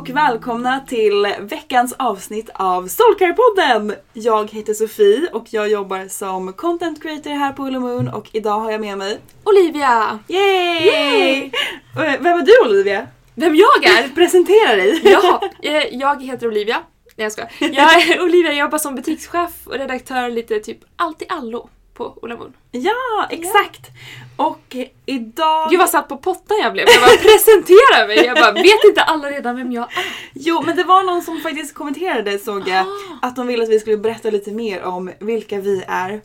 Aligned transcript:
Och 0.00 0.10
välkomna 0.10 0.80
till 0.80 1.34
veckans 1.40 1.94
avsnitt 1.98 2.50
av 2.54 2.88
Soulcare-podden! 2.88 3.94
Jag 4.12 4.50
heter 4.50 4.74
Sofie 4.74 5.30
och 5.32 5.46
jag 5.50 5.68
jobbar 5.68 6.08
som 6.08 6.52
content 6.52 7.02
creator 7.02 7.30
här 7.30 7.52
på 7.52 7.66
Ulla 7.66 7.80
Moon 7.80 8.08
och 8.08 8.28
idag 8.32 8.60
har 8.60 8.70
jag 8.72 8.80
med 8.80 8.98
mig 8.98 9.18
Olivia! 9.44 10.18
Yay! 10.28 10.86
Yay! 10.86 11.50
Eh, 11.96 12.20
Vem 12.20 12.26
är 12.38 12.42
du 12.42 12.70
Olivia? 12.70 13.06
Vem 13.34 13.56
jag 13.56 13.84
är? 13.84 14.08
Presentera 14.14 14.76
dig! 14.76 15.00
ja, 15.04 15.42
eh, 15.62 15.98
jag 15.98 16.22
heter 16.22 16.48
Olivia. 16.48 16.82
Nej 17.16 17.24
jag 17.24 17.32
skojar. 17.32 17.50
Jag 17.58 18.02
är 18.02 18.22
Olivia, 18.22 18.52
jag 18.52 18.58
jobbar 18.58 18.78
som 18.78 18.94
butikschef 18.94 19.50
och 19.66 19.74
redaktör 19.74 20.30
lite 20.30 20.60
typ 20.60 20.78
allt 20.96 21.22
i 21.22 21.26
allo 21.28 21.68
på 22.00 22.18
Ulla 22.22 22.36
Moon. 22.36 22.52
Ja, 22.70 23.26
exakt! 23.30 23.90
Och 24.36 24.76
idag... 25.06 25.70
Gud 25.70 25.78
vad 25.78 25.90
satt 25.90 26.08
på 26.08 26.16
pottan 26.16 26.56
jag 26.62 26.72
blev. 26.72 26.86
Jag 26.88 27.00
bara 27.02 27.16
presentera 27.16 28.06
mig. 28.06 28.16
Jag 28.26 28.36
bara 28.36 28.52
vet 28.52 28.84
inte 28.84 29.02
alla 29.02 29.30
redan 29.30 29.56
vem 29.56 29.72
jag 29.72 29.82
är? 29.84 30.04
Jo, 30.34 30.62
men 30.66 30.76
det 30.76 30.84
var 30.84 31.02
någon 31.02 31.22
som 31.22 31.40
faktiskt 31.40 31.74
kommenterade 31.74 32.38
såg 32.38 32.68
jag 32.68 32.86
Ah. 32.86 33.26
att 33.26 33.36
de 33.36 33.46
ville 33.46 33.62
att 33.62 33.68
vi 33.68 33.80
skulle 33.80 33.96
berätta 33.96 34.30
lite 34.30 34.50
mer 34.50 34.82
om 34.82 35.10
vilka 35.20 35.60
vi 35.60 35.84
är. 35.88 36.20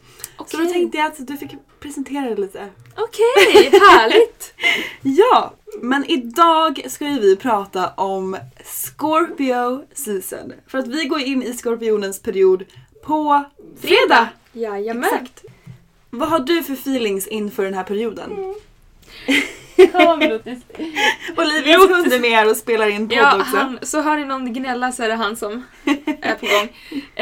Så 0.45 0.57
då 0.57 0.65
tänkte 0.65 0.97
jag 0.97 1.07
att 1.07 1.27
du 1.27 1.37
fick 1.37 1.51
presentera 1.79 2.21
dig 2.25 2.35
lite. 2.35 2.67
Okej, 2.97 3.69
härligt! 3.79 4.53
Ja, 5.01 5.53
men 5.81 6.05
idag 6.05 6.85
ska 6.87 7.05
ju 7.07 7.19
vi 7.19 7.35
prata 7.35 7.87
om 7.89 8.37
Scorpio 8.63 9.81
season. 9.93 10.53
För 10.67 10.77
att 10.77 10.87
vi 10.87 11.05
går 11.05 11.19
in 11.21 11.43
i 11.43 11.53
skorpionens 11.53 12.21
period 12.21 12.63
på 13.05 13.43
fredag. 13.81 14.27
Jajamän. 14.53 15.03
Exakt. 15.03 15.44
Vad 16.15 16.29
har 16.29 16.39
du 16.39 16.63
för 16.63 16.73
feelings 16.73 17.27
inför 17.27 17.63
den 17.63 17.73
här 17.73 17.83
perioden? 17.83 18.29
Det- 19.75 20.61
Olivias 21.37 21.89
hund 21.89 22.13
är 22.13 22.19
med 22.19 22.29
här 22.31 22.49
och 22.49 22.57
spelar 22.57 22.87
in 22.87 23.07
podd 23.09 23.17
Ja, 23.17 23.39
också. 23.41 23.57
han, 23.57 23.79
så 23.81 24.01
hör 24.01 24.15
ni 24.17 24.25
någon 24.25 24.53
gnälla 24.53 24.91
så 24.91 25.03
är 25.03 25.07
det 25.09 25.15
han 25.15 25.35
som 25.35 25.63
är 26.21 26.35
på 26.35 26.45
gång. 26.45 26.69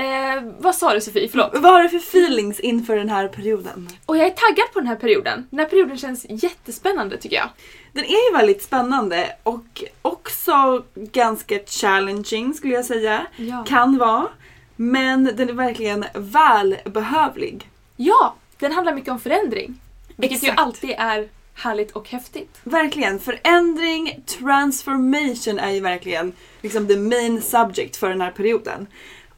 Eh, 0.03 0.43
vad 0.59 0.75
sa 0.75 0.93
du 0.93 1.01
Sofie? 1.01 1.27
Förlåt. 1.29 1.49
Vad 1.53 1.71
har 1.71 1.83
du 1.83 1.89
för 1.89 1.97
feelings 1.97 2.59
inför 2.59 2.95
den 2.95 3.09
här 3.09 3.27
perioden? 3.27 3.89
Och 4.05 4.17
jag 4.17 4.25
är 4.25 4.29
taggad 4.29 4.73
på 4.73 4.79
den 4.79 4.87
här 4.87 4.95
perioden. 4.95 5.47
Den 5.49 5.59
här 5.59 5.65
perioden 5.65 5.97
känns 5.97 6.25
jättespännande 6.29 7.17
tycker 7.17 7.35
jag. 7.35 7.49
Den 7.91 8.03
är 8.05 8.31
ju 8.31 8.37
väldigt 8.37 8.63
spännande 8.63 9.35
och 9.43 9.83
också 10.01 10.83
ganska 10.95 11.59
challenging 11.67 12.53
skulle 12.53 12.73
jag 12.73 12.85
säga. 12.85 13.27
Ja. 13.37 13.63
Kan 13.67 13.97
vara. 13.97 14.27
Men 14.75 15.23
den 15.35 15.49
är 15.49 15.53
verkligen 15.53 16.05
välbehövlig. 16.13 17.69
Ja, 17.97 18.35
den 18.63 18.71
handlar 18.71 18.93
mycket 18.93 19.11
om 19.11 19.19
förändring. 19.19 19.79
Vilket 20.15 20.43
ju 20.43 20.47
Exakt. 20.47 20.59
alltid 20.59 20.95
är 20.97 21.29
härligt 21.53 21.91
och 21.91 22.09
häftigt. 22.09 22.59
Verkligen. 22.63 23.19
Förändring, 23.19 24.23
transformation 24.25 25.59
är 25.59 25.71
ju 25.71 25.79
verkligen 25.79 26.33
liksom 26.61 26.87
the 26.87 26.97
main 26.97 27.41
subject 27.41 27.95
för 27.95 28.09
den 28.09 28.21
här 28.21 28.31
perioden. 28.31 28.87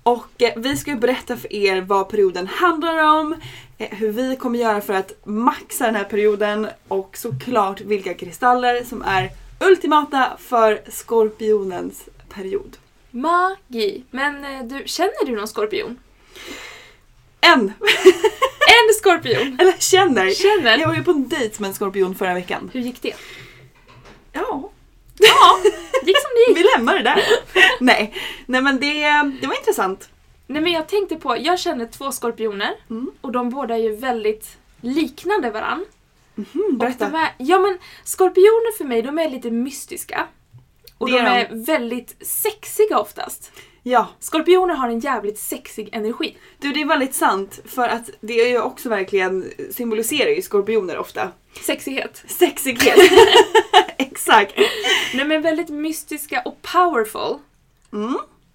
Och 0.03 0.41
eh, 0.41 0.53
vi 0.55 0.77
ska 0.77 0.91
ju 0.91 0.97
berätta 0.97 1.37
för 1.37 1.53
er 1.53 1.81
vad 1.81 2.09
perioden 2.09 2.47
handlar 2.47 3.03
om, 3.19 3.35
eh, 3.77 3.89
hur 3.89 4.11
vi 4.11 4.35
kommer 4.35 4.59
göra 4.59 4.81
för 4.81 4.93
att 4.93 5.11
maxa 5.23 5.85
den 5.85 5.95
här 5.95 6.03
perioden 6.03 6.67
och 6.87 7.17
såklart 7.17 7.81
vilka 7.81 8.13
kristaller 8.13 8.83
som 8.83 9.01
är 9.01 9.31
ultimata 9.59 10.37
för 10.39 10.81
skorpionens 10.89 12.09
period. 12.29 12.77
Magi. 13.11 14.03
Men 14.11 14.45
eh, 14.45 14.63
du, 14.63 14.83
känner 14.85 15.25
du 15.25 15.35
någon 15.35 15.47
skorpion? 15.47 15.97
En! 17.45 17.73
En 18.67 18.93
skorpion! 18.99 19.57
Eller 19.59 19.71
känner. 19.79 20.29
Känner? 20.31 20.77
Jag 20.77 20.87
var 20.87 20.95
ju 20.95 21.03
på 21.03 21.11
en 21.11 21.27
dejt 21.27 21.55
med 21.61 21.67
en 21.67 21.73
skorpion 21.73 22.15
förra 22.15 22.33
veckan. 22.33 22.69
Hur 22.73 22.79
gick 22.81 23.01
det? 23.01 23.13
Ja, 24.31 24.69
Ja, 25.19 25.59
gick 26.05 26.17
som 26.21 26.29
det 26.47 26.53
vi 26.53 26.61
gick. 26.61 26.71
lämnar 26.75 26.93
det 26.97 27.03
där. 27.03 27.21
Nej, 27.79 28.13
nej 28.45 28.61
men 28.61 28.79
det, 28.79 28.93
det 29.41 29.47
var 29.47 29.57
intressant. 29.59 30.09
Nej 30.47 30.61
men 30.61 30.71
jag 30.71 30.87
tänkte 30.89 31.15
på, 31.15 31.37
jag 31.39 31.59
känner 31.59 31.85
två 31.85 32.11
skorpioner 32.11 32.73
Mm. 32.89 33.11
och 33.21 33.31
de 33.31 33.49
båda 33.49 33.73
är 33.75 33.79
ju 33.79 33.95
väldigt 33.95 34.57
liknande 34.81 35.49
varann. 35.51 35.85
Mm, 36.37 36.77
berätta. 36.77 37.09
De 37.09 37.15
är, 37.17 37.29
ja 37.37 37.59
men 37.59 37.77
skorpioner 38.03 38.77
för 38.77 38.83
mig, 38.85 39.01
de 39.01 39.19
är 39.19 39.29
lite 39.29 39.51
mystiska. 39.51 40.27
Och 40.97 41.07
Det 41.09 41.13
de 41.13 41.19
är 41.25 41.45
är 41.45 41.65
väldigt 41.65 42.15
sexiga 42.27 42.99
oftast. 42.99 43.51
Ja, 43.87 44.07
Skorpioner 44.19 44.75
har 44.75 44.89
en 44.89 44.99
jävligt 44.99 45.39
sexig 45.39 45.89
energi. 45.91 46.37
du 46.59 46.71
det 46.71 46.81
är 46.81 46.85
väldigt 46.85 47.15
sant 47.15 47.59
för 47.65 47.87
att 47.87 48.09
det 48.21 48.33
är 48.33 48.49
ju 48.49 48.61
också 48.61 48.89
verkligen 48.89 49.51
symboliserar 49.71 50.29
ju 50.29 50.41
skorpioner 50.41 50.97
ofta. 50.97 51.31
Sexighet. 51.61 52.23
Sexighet. 52.27 52.99
Exakt. 53.97 54.53
Nej 55.13 55.25
men 55.25 55.41
väldigt 55.41 55.69
mystiska 55.69 56.41
och 56.45 56.61
powerful. 56.61 57.39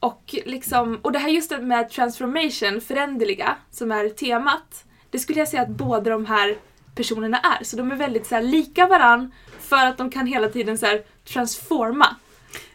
Och, 0.00 0.34
liksom, 0.44 0.98
och 1.02 1.12
det 1.12 1.18
här 1.18 1.28
just 1.28 1.50
med 1.50 1.90
transformation, 1.90 2.80
föränderliga, 2.80 3.56
som 3.70 3.92
är 3.92 4.08
temat. 4.08 4.84
Det 5.10 5.18
skulle 5.18 5.38
jag 5.38 5.48
säga 5.48 5.62
att 5.62 5.68
båda 5.68 6.10
de 6.10 6.26
här 6.26 6.56
personerna 6.94 7.38
är. 7.38 7.64
Så 7.64 7.76
de 7.76 7.90
är 7.90 7.96
väldigt 7.96 8.26
så 8.26 8.34
här, 8.34 8.42
lika 8.42 8.86
varann 8.86 9.32
för 9.60 9.86
att 9.86 9.98
de 9.98 10.10
kan 10.10 10.26
hela 10.26 10.48
tiden 10.48 10.78
så 10.78 10.86
här, 10.86 11.02
transforma. 11.24 12.16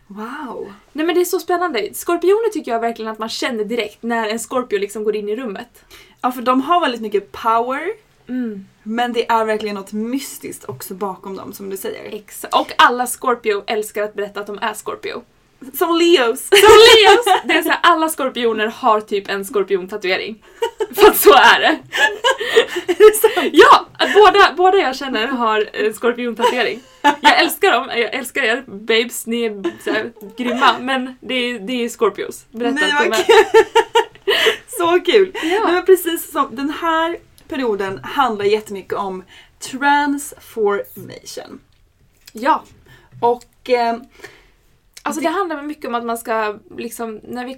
Wow. 0.07 0.73
Nej 0.91 1.05
men 1.05 1.15
det 1.15 1.21
är 1.21 1.25
så 1.25 1.39
spännande. 1.39 1.93
Skorpioner 1.93 2.49
tycker 2.49 2.71
jag 2.71 2.79
verkligen 2.79 3.11
att 3.11 3.19
man 3.19 3.29
känner 3.29 3.63
direkt 3.63 4.03
när 4.03 4.29
en 4.29 4.39
skorpio 4.39 4.79
liksom 4.79 5.03
går 5.03 5.15
in 5.15 5.29
i 5.29 5.35
rummet. 5.35 5.85
Ja 6.21 6.31
för 6.31 6.41
de 6.41 6.61
har 6.61 6.81
väldigt 6.81 7.01
mycket 7.01 7.31
power. 7.31 7.81
Mm. 8.27 8.65
Men 8.83 9.13
det 9.13 9.29
är 9.29 9.45
verkligen 9.45 9.75
något 9.75 9.93
mystiskt 9.93 10.65
också 10.69 10.93
bakom 10.93 11.35
dem 11.35 11.53
som 11.53 11.69
du 11.69 11.77
säger. 11.77 12.15
Exakt. 12.15 12.55
Och 12.55 12.71
alla 12.77 13.07
Scorpio 13.07 13.63
älskar 13.67 14.03
att 14.03 14.13
berätta 14.13 14.39
att 14.39 14.47
de 14.47 14.59
är 14.61 14.73
Scorpio. 14.73 15.23
Som 15.73 15.97
Leos. 15.97 16.39
Som 16.49 16.59
Leos! 16.59 17.41
Det 17.43 17.53
är 17.53 17.63
så 17.63 17.69
här, 17.69 17.79
alla 17.83 18.09
skorpioner 18.09 18.67
har 18.67 19.01
typ 19.01 19.29
en 19.29 19.45
skorpiontatuering. 19.45 20.43
För 20.95 21.07
att 21.07 21.17
så 21.17 21.33
är 21.33 21.59
det. 21.59 21.79
Ja! 23.51 23.87
att 23.93 24.13
Båda, 24.13 24.53
båda 24.57 24.77
jag 24.77 24.95
känner 24.95 25.27
har 25.27 25.69
en 25.73 25.93
skorpiontatuering. 25.93 26.81
Jag 27.21 27.41
älskar 27.41 27.71
dem, 27.71 27.89
jag 27.89 28.13
älskar 28.13 28.43
er 28.43 28.63
babes, 28.67 29.27
ni 29.27 29.45
är 29.45 29.63
så 29.83 29.91
här, 29.91 30.11
grymma. 30.37 30.75
Men 30.79 31.17
det 31.21 31.35
är, 31.35 31.59
det 31.59 31.85
är 31.85 31.89
Scorpios. 31.89 32.45
Berätta 32.51 32.79
Nej, 32.81 32.93
vad 32.93 33.07
är... 33.07 33.25
Så 34.77 34.99
kul! 35.05 35.31
Ja. 35.43 35.61
Men 35.63 35.85
precis 35.85 36.31
som 36.31 36.55
den 36.55 36.69
här 36.69 37.17
perioden 37.47 37.99
handlar 38.03 38.45
jättemycket 38.45 38.93
om 38.93 39.23
transformation. 39.59 41.59
Ja. 42.33 42.63
Och 43.19 43.69
eh, 43.69 43.97
Alltså 45.05 45.21
det 45.21 45.29
handlar 45.29 45.55
väl 45.55 45.65
mycket 45.65 45.85
om 45.85 45.95
att 45.95 46.05
man 46.05 46.17
ska, 46.17 46.59
liksom, 46.77 47.19
när 47.23 47.45
vi 47.45 47.51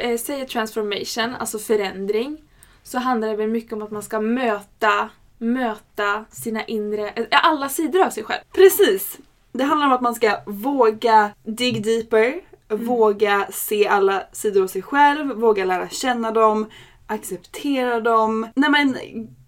eh, 0.00 0.18
säger 0.18 0.44
transformation, 0.44 1.34
alltså 1.34 1.58
förändring, 1.58 2.36
så 2.82 2.98
handlar 2.98 3.28
det 3.28 3.36
väl 3.36 3.48
mycket 3.48 3.72
om 3.72 3.82
att 3.82 3.90
man 3.90 4.02
ska 4.02 4.20
möta, 4.20 5.10
möta 5.38 6.24
sina 6.30 6.64
inre, 6.64 7.08
eh, 7.08 7.26
alla 7.30 7.68
sidor 7.68 8.02
av 8.02 8.10
sig 8.10 8.24
själv. 8.24 8.40
precis, 8.52 9.18
det 9.52 9.64
handlar 9.64 9.86
om 9.86 9.92
att 9.92 10.00
man 10.00 10.14
ska 10.14 10.40
våga 10.46 11.30
dig 11.42 11.72
deeper, 11.72 12.40
våga 12.68 13.46
se 13.52 13.86
alla 13.86 14.22
sidor 14.32 14.62
av 14.62 14.66
sig 14.66 14.82
själv, 14.82 15.34
våga 15.34 15.64
lära 15.64 15.88
känna 15.88 16.30
dem, 16.30 16.66
acceptera 17.06 18.00
dem. 18.00 18.46
Nej 18.54 18.70
men 18.70 18.96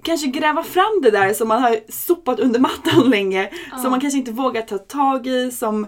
kanske 0.03 0.27
gräva 0.27 0.63
fram 0.63 1.01
det 1.03 1.11
där 1.11 1.35
som 1.35 1.49
man 1.49 1.63
har 1.63 1.81
sopat 1.89 2.41
under 2.41 2.61
mattan 2.61 3.11
länge, 3.11 3.51
som 3.83 3.91
man 3.91 4.01
kanske 4.01 4.19
inte 4.19 4.33
vågar 4.33 4.63
ta 4.63 4.79
tag 4.79 5.27
i, 5.27 5.51
som 5.51 5.87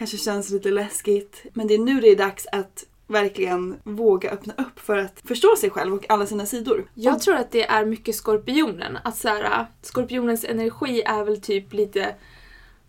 kanske 0.00 0.16
känns 0.16 0.50
lite 0.50 0.70
läskigt. 0.70 1.42
Men 1.52 1.66
det 1.66 1.74
är 1.74 1.78
nu 1.78 2.00
det 2.00 2.08
är 2.08 2.16
dags 2.16 2.46
att 2.52 2.86
verkligen 3.06 3.76
våga 3.84 4.30
öppna 4.30 4.54
upp 4.58 4.80
för 4.80 4.96
att 4.96 5.20
förstå 5.24 5.56
sig 5.56 5.70
själv 5.70 5.94
och 5.94 6.10
alla 6.10 6.26
sina 6.26 6.46
sidor. 6.46 6.90
Jag 6.94 7.20
tror 7.20 7.34
att 7.34 7.50
det 7.50 7.66
är 7.66 7.84
mycket 7.84 8.14
skorpionen. 8.14 8.98
Att 9.04 9.16
så 9.16 9.28
här, 9.28 9.66
skorpionens 9.82 10.44
energi 10.44 11.02
är 11.02 11.24
väl 11.24 11.40
typ 11.40 11.72
lite 11.72 12.14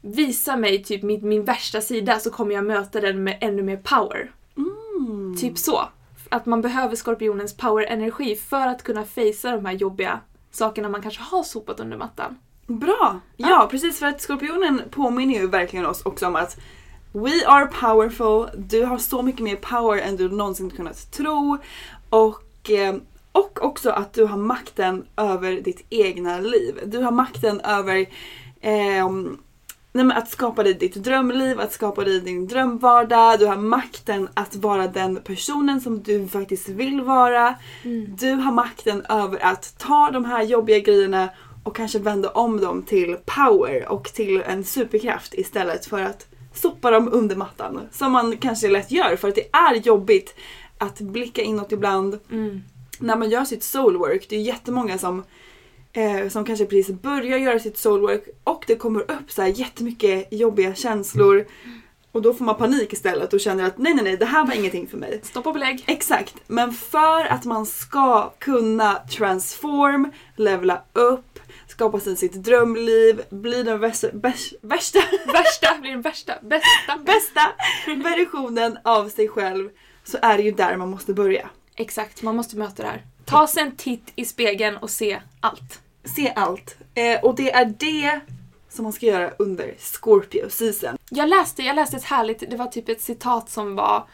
Visa 0.01 0.55
mig 0.55 0.83
typ 0.83 1.03
min, 1.03 1.27
min 1.27 1.43
värsta 1.43 1.81
sida 1.81 2.19
så 2.19 2.29
kommer 2.29 2.55
jag 2.55 2.65
möta 2.65 3.01
den 3.01 3.23
med 3.23 3.37
ännu 3.41 3.63
mer 3.63 3.77
power. 3.77 4.31
Typ 5.39 5.57
så. 5.57 5.89
Att 6.29 6.45
man 6.45 6.61
behöver 6.61 6.95
skorpionens 6.95 7.57
power-energi 7.57 8.35
för 8.35 8.67
att 8.67 8.83
kunna 8.83 9.05
facea 9.05 9.55
de 9.55 9.65
här 9.65 9.73
jobbiga 9.73 10.19
sakerna 10.51 10.89
man 10.89 11.01
kanske 11.01 11.21
har 11.21 11.43
sopat 11.43 11.79
under 11.79 11.97
mattan. 11.97 12.37
Bra! 12.67 13.19
Ja, 13.37 13.67
precis 13.71 13.99
för 13.99 14.05
att 14.05 14.21
skorpionen 14.21 14.81
påminner 14.91 15.33
ju 15.33 15.47
verkligen 15.47 15.85
oss 15.85 16.05
också 16.05 16.27
om 16.27 16.35
att 16.35 16.57
We 17.13 17.45
are 17.45 17.67
powerful, 17.67 18.49
du 18.57 18.85
har 18.85 18.97
så 18.97 19.21
mycket 19.21 19.41
mer 19.41 19.55
power 19.55 19.97
än 19.97 20.15
du 20.15 20.29
någonsin 20.29 20.69
kunnat 20.69 21.11
tro. 21.11 21.57
Och, 22.09 22.69
eh, 22.69 22.95
och 23.31 23.63
också 23.63 23.89
att 23.89 24.13
du 24.13 24.25
har 24.25 24.37
makten 24.37 25.05
över 25.17 25.51
ditt 25.51 25.85
egna 25.89 26.39
liv. 26.39 26.79
Du 26.85 26.97
har 26.97 27.11
makten 27.11 27.61
över 27.61 28.07
men 29.93 30.11
att 30.11 30.29
skapa 30.29 30.63
dig 30.63 30.73
ditt 30.73 30.95
drömliv, 30.95 31.59
att 31.59 31.73
skapa 31.73 32.03
dig 32.03 32.19
din 32.19 32.47
drömvardag. 32.47 33.39
Du 33.39 33.45
har 33.45 33.57
makten 33.57 34.29
att 34.33 34.55
vara 34.55 34.87
den 34.87 35.15
personen 35.15 35.81
som 35.81 36.03
du 36.03 36.27
faktiskt 36.27 36.69
vill 36.69 37.01
vara. 37.01 37.55
Du 38.07 38.31
har 38.31 38.51
makten 38.51 39.05
över 39.09 39.45
att 39.45 39.77
ta 39.77 40.11
de 40.11 40.25
här 40.25 40.43
jobbiga 40.43 40.79
grejerna 40.79 41.29
och 41.63 41.75
kanske 41.75 41.99
vända 41.99 42.29
om 42.29 42.61
dem 42.61 42.83
till 42.83 43.17
power 43.25 43.91
och 43.91 44.03
till 44.03 44.41
en 44.41 44.63
superkraft 44.63 45.33
istället 45.33 45.85
för 45.85 46.01
att 46.01 46.27
sopa 46.53 46.91
dem 46.91 47.09
under 47.11 47.35
mattan. 47.35 47.81
Som 47.91 48.11
man 48.11 48.37
kanske 48.37 48.67
lätt 48.67 48.91
gör 48.91 49.15
för 49.15 49.27
att 49.27 49.35
det 49.35 49.49
är 49.51 49.75
jobbigt 49.75 50.35
att 50.77 50.99
blicka 50.99 51.41
inåt 51.41 51.71
ibland. 51.71 52.19
När 52.99 53.15
man 53.15 53.29
gör 53.29 53.45
sitt 53.45 53.63
soulwork, 53.63 54.25
det 54.29 54.35
är 54.35 54.41
jättemånga 54.41 54.97
som 54.97 55.23
eh, 55.93 56.29
som 56.29 56.45
kanske 56.45 56.65
precis 56.65 56.95
börjar 57.01 57.37
göra 57.37 57.59
sitt 57.59 57.77
soulwork 57.77 58.23
och 58.43 58.63
det 58.67 58.75
kommer 58.75 59.01
upp 59.01 59.31
så 59.31 59.41
här 59.41 59.49
jättemycket 59.49 60.27
jobbiga 60.31 60.75
känslor 60.75 61.45
och 62.11 62.21
då 62.21 62.33
får 62.33 62.45
man 62.45 62.55
panik 62.55 62.93
istället 62.93 63.33
och 63.33 63.39
känner 63.39 63.63
att 63.63 63.77
nej 63.77 63.93
nej 63.93 64.03
nej 64.03 64.17
det 64.17 64.25
här 64.25 64.45
var 64.45 64.53
ingenting 64.53 64.87
för 64.87 64.97
mig. 64.97 65.19
Stopp 65.23 65.47
och 65.47 65.53
belägg. 65.53 65.83
Exakt, 65.87 66.35
men 66.47 66.73
för 66.73 67.25
att 67.25 67.45
man 67.45 67.65
ska 67.65 68.33
kunna 68.39 68.95
transform, 68.95 70.11
levela 70.35 70.81
upp, 70.93 71.30
skapa 71.81 71.99
sig 71.99 72.15
sitt 72.15 72.33
drömliv, 72.33 73.21
bli 73.29 73.63
den 73.63 73.79
värsta, 73.79 74.07
bärs- 74.07 74.53
värsta, 74.61 74.99
Värsta 75.33 75.77
blir 75.81 75.91
den 75.91 76.01
värsta, 76.01 76.33
bästa. 76.41 76.97
bästa 77.05 77.41
versionen 78.09 78.77
av 78.83 79.09
sig 79.09 79.27
själv 79.27 79.69
så 80.03 80.17
är 80.21 80.37
det 80.37 80.43
ju 80.43 80.51
där 80.51 80.77
man 80.77 80.89
måste 80.89 81.13
börja. 81.13 81.49
Exakt, 81.75 82.21
man 82.21 82.35
måste 82.35 82.57
möta 82.57 82.83
det 82.83 82.89
här. 82.89 83.05
Ta 83.25 83.47
sig 83.47 83.63
en 83.63 83.75
titt 83.75 84.11
i 84.15 84.25
spegeln 84.25 84.77
och 84.77 84.89
se 84.89 85.21
allt. 85.39 85.79
Se 86.17 86.33
allt. 86.35 86.77
Eh, 86.93 87.19
och 87.23 87.35
det 87.35 87.51
är 87.51 87.65
det 87.65 88.19
som 88.69 88.83
man 88.83 88.93
ska 88.93 89.05
göra 89.05 89.31
under 89.39 89.75
Scorpio 89.79 90.49
season. 90.49 90.97
Jag 91.09 91.29
läste, 91.29 91.63
jag 91.63 91.75
läste 91.75 91.97
ett 91.97 92.03
härligt, 92.03 92.49
det 92.49 92.57
var 92.57 92.67
typ 92.67 92.89
ett 92.89 93.01
citat 93.01 93.49
som 93.49 93.75
var 93.75 94.07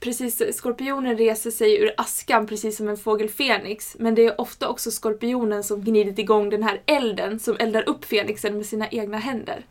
Precis, 0.00 0.56
skorpionen 0.56 1.18
reser 1.18 1.50
sig 1.50 1.80
ur 1.80 1.92
askan 1.96 2.46
precis 2.46 2.76
som 2.76 2.88
en 2.88 2.96
fågel 2.96 3.28
Fenix. 3.28 3.96
Men 3.98 4.14
det 4.14 4.26
är 4.26 4.40
ofta 4.40 4.68
också 4.68 4.90
skorpionen 4.90 5.64
som 5.64 5.84
gnidit 5.84 6.18
igång 6.18 6.50
den 6.50 6.62
här 6.62 6.80
elden 6.86 7.38
som 7.38 7.56
eldar 7.58 7.88
upp 7.88 8.04
Fenixen 8.04 8.56
med 8.56 8.66
sina 8.66 8.88
egna 8.88 9.18
händer. 9.18 9.66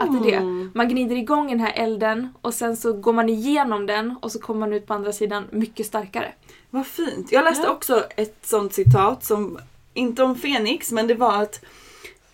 Att 0.00 0.24
det 0.24 0.32
är 0.32 0.40
det. 0.40 0.70
Man 0.74 0.88
gnider 0.88 1.16
igång 1.16 1.48
den 1.48 1.60
här 1.60 1.72
elden 1.76 2.28
och 2.40 2.54
sen 2.54 2.76
så 2.76 2.92
går 2.92 3.12
man 3.12 3.28
igenom 3.28 3.86
den 3.86 4.16
och 4.22 4.32
så 4.32 4.38
kommer 4.38 4.60
man 4.60 4.72
ut 4.72 4.86
på 4.86 4.94
andra 4.94 5.12
sidan 5.12 5.44
mycket 5.50 5.86
starkare. 5.86 6.32
Vad 6.70 6.86
fint. 6.86 7.32
Jag 7.32 7.44
läste 7.44 7.68
också 7.68 8.04
ett 8.16 8.38
sånt 8.42 8.74
citat 8.74 9.24
som, 9.24 9.58
inte 9.94 10.22
om 10.22 10.36
Fenix, 10.36 10.92
men 10.92 11.06
det 11.06 11.14
var 11.14 11.42
att 11.42 11.64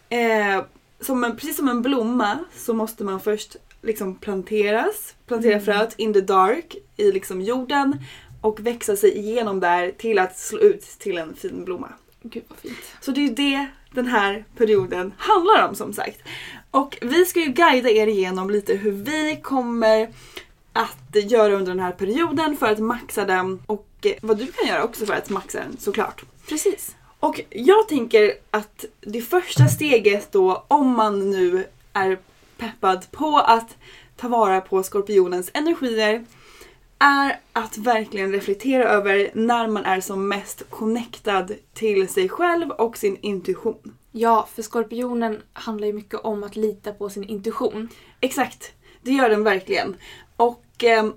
eh, 0.09 0.65
som 1.01 1.25
en, 1.25 1.37
precis 1.37 1.57
som 1.57 1.69
en 1.69 1.83
blomma 1.83 2.39
så 2.57 2.75
måste 2.75 3.05
man 3.05 3.21
först 3.21 3.57
liksom 3.83 4.15
planteras, 4.15 5.15
plantera 5.27 5.61
fröet 5.61 5.95
in 5.97 6.13
the 6.13 6.21
dark 6.21 6.77
i 6.97 7.13
liksom 7.13 7.41
jorden 7.41 7.99
och 8.41 8.61
växa 8.61 8.97
sig 8.97 9.19
igenom 9.19 9.61
där 9.61 9.91
till 9.99 10.19
att 10.19 10.39
slå 10.39 10.59
ut 10.59 10.83
till 10.83 11.19
en 11.19 11.35
fin 11.35 11.65
blomma. 11.65 11.93
Gud 12.23 12.43
vad 12.49 12.59
fint. 12.59 12.79
Så 13.01 13.11
det 13.11 13.21
är 13.21 13.29
ju 13.29 13.35
det 13.35 13.67
den 13.91 14.07
här 14.07 14.45
perioden 14.57 15.13
handlar 15.19 15.69
om 15.69 15.75
som 15.75 15.93
sagt. 15.93 16.19
Och 16.71 16.99
vi 17.01 17.25
ska 17.25 17.41
ju 17.41 17.53
guida 17.53 17.91
er 17.91 18.07
igenom 18.07 18.51
lite 18.51 18.75
hur 18.75 18.93
vi 18.93 19.41
kommer 19.43 20.11
att 20.73 21.31
göra 21.31 21.53
under 21.53 21.73
den 21.73 21.81
här 21.81 21.93
perioden 21.93 22.57
för 22.57 22.67
att 22.67 22.79
maxa 22.79 23.25
den 23.25 23.63
och 23.67 23.89
eh, 24.03 24.13
vad 24.23 24.39
du 24.39 24.47
kan 24.47 24.69
göra 24.69 24.85
också 24.85 25.07
för 25.07 25.15
att 25.15 25.31
maxa 25.31 25.59
den 25.59 25.77
såklart. 25.79 26.23
Precis. 26.49 26.97
Och 27.21 27.41
jag 27.51 27.89
tänker 27.89 28.33
att 28.51 28.85
det 29.01 29.21
första 29.21 29.67
steget 29.67 30.33
då 30.33 30.65
om 30.69 30.91
man 30.91 31.31
nu 31.31 31.67
är 31.93 32.19
peppad 32.63 33.11
på 33.11 33.39
att 33.39 33.77
ta 34.17 34.29
vara 34.29 34.61
på 34.61 34.83
skorpionens 34.83 35.51
energier 35.55 36.25
är 36.99 37.41
att 37.53 37.79
verkligen 37.79 38.33
reflektera 38.33 38.85
över 38.85 39.31
när 39.35 39.69
man 39.69 39.85
är 39.85 40.01
som 40.01 40.29
mest 40.29 40.71
connectad 40.71 41.53
till 41.75 42.09
sig 42.09 42.29
själv 42.29 42.71
och 42.71 42.97
sin 42.97 43.17
intuition. 43.21 43.97
Ja, 44.13 44.49
för 44.55 44.63
skorpionen 44.63 45.43
handlar 45.53 45.87
ju 45.87 45.93
mycket 45.93 46.21
om 46.21 46.45
att 46.45 46.57
lita 46.57 46.93
på 46.93 47.11
sin 47.11 47.25
intuition. 47.25 47.89
Exakt, 48.21 48.73
det 49.03 49.13
gör 49.13 49.31
den 49.31 49.45
verkligen. 49.45 49.97
Och 50.37 50.85
eh, 50.85 51.11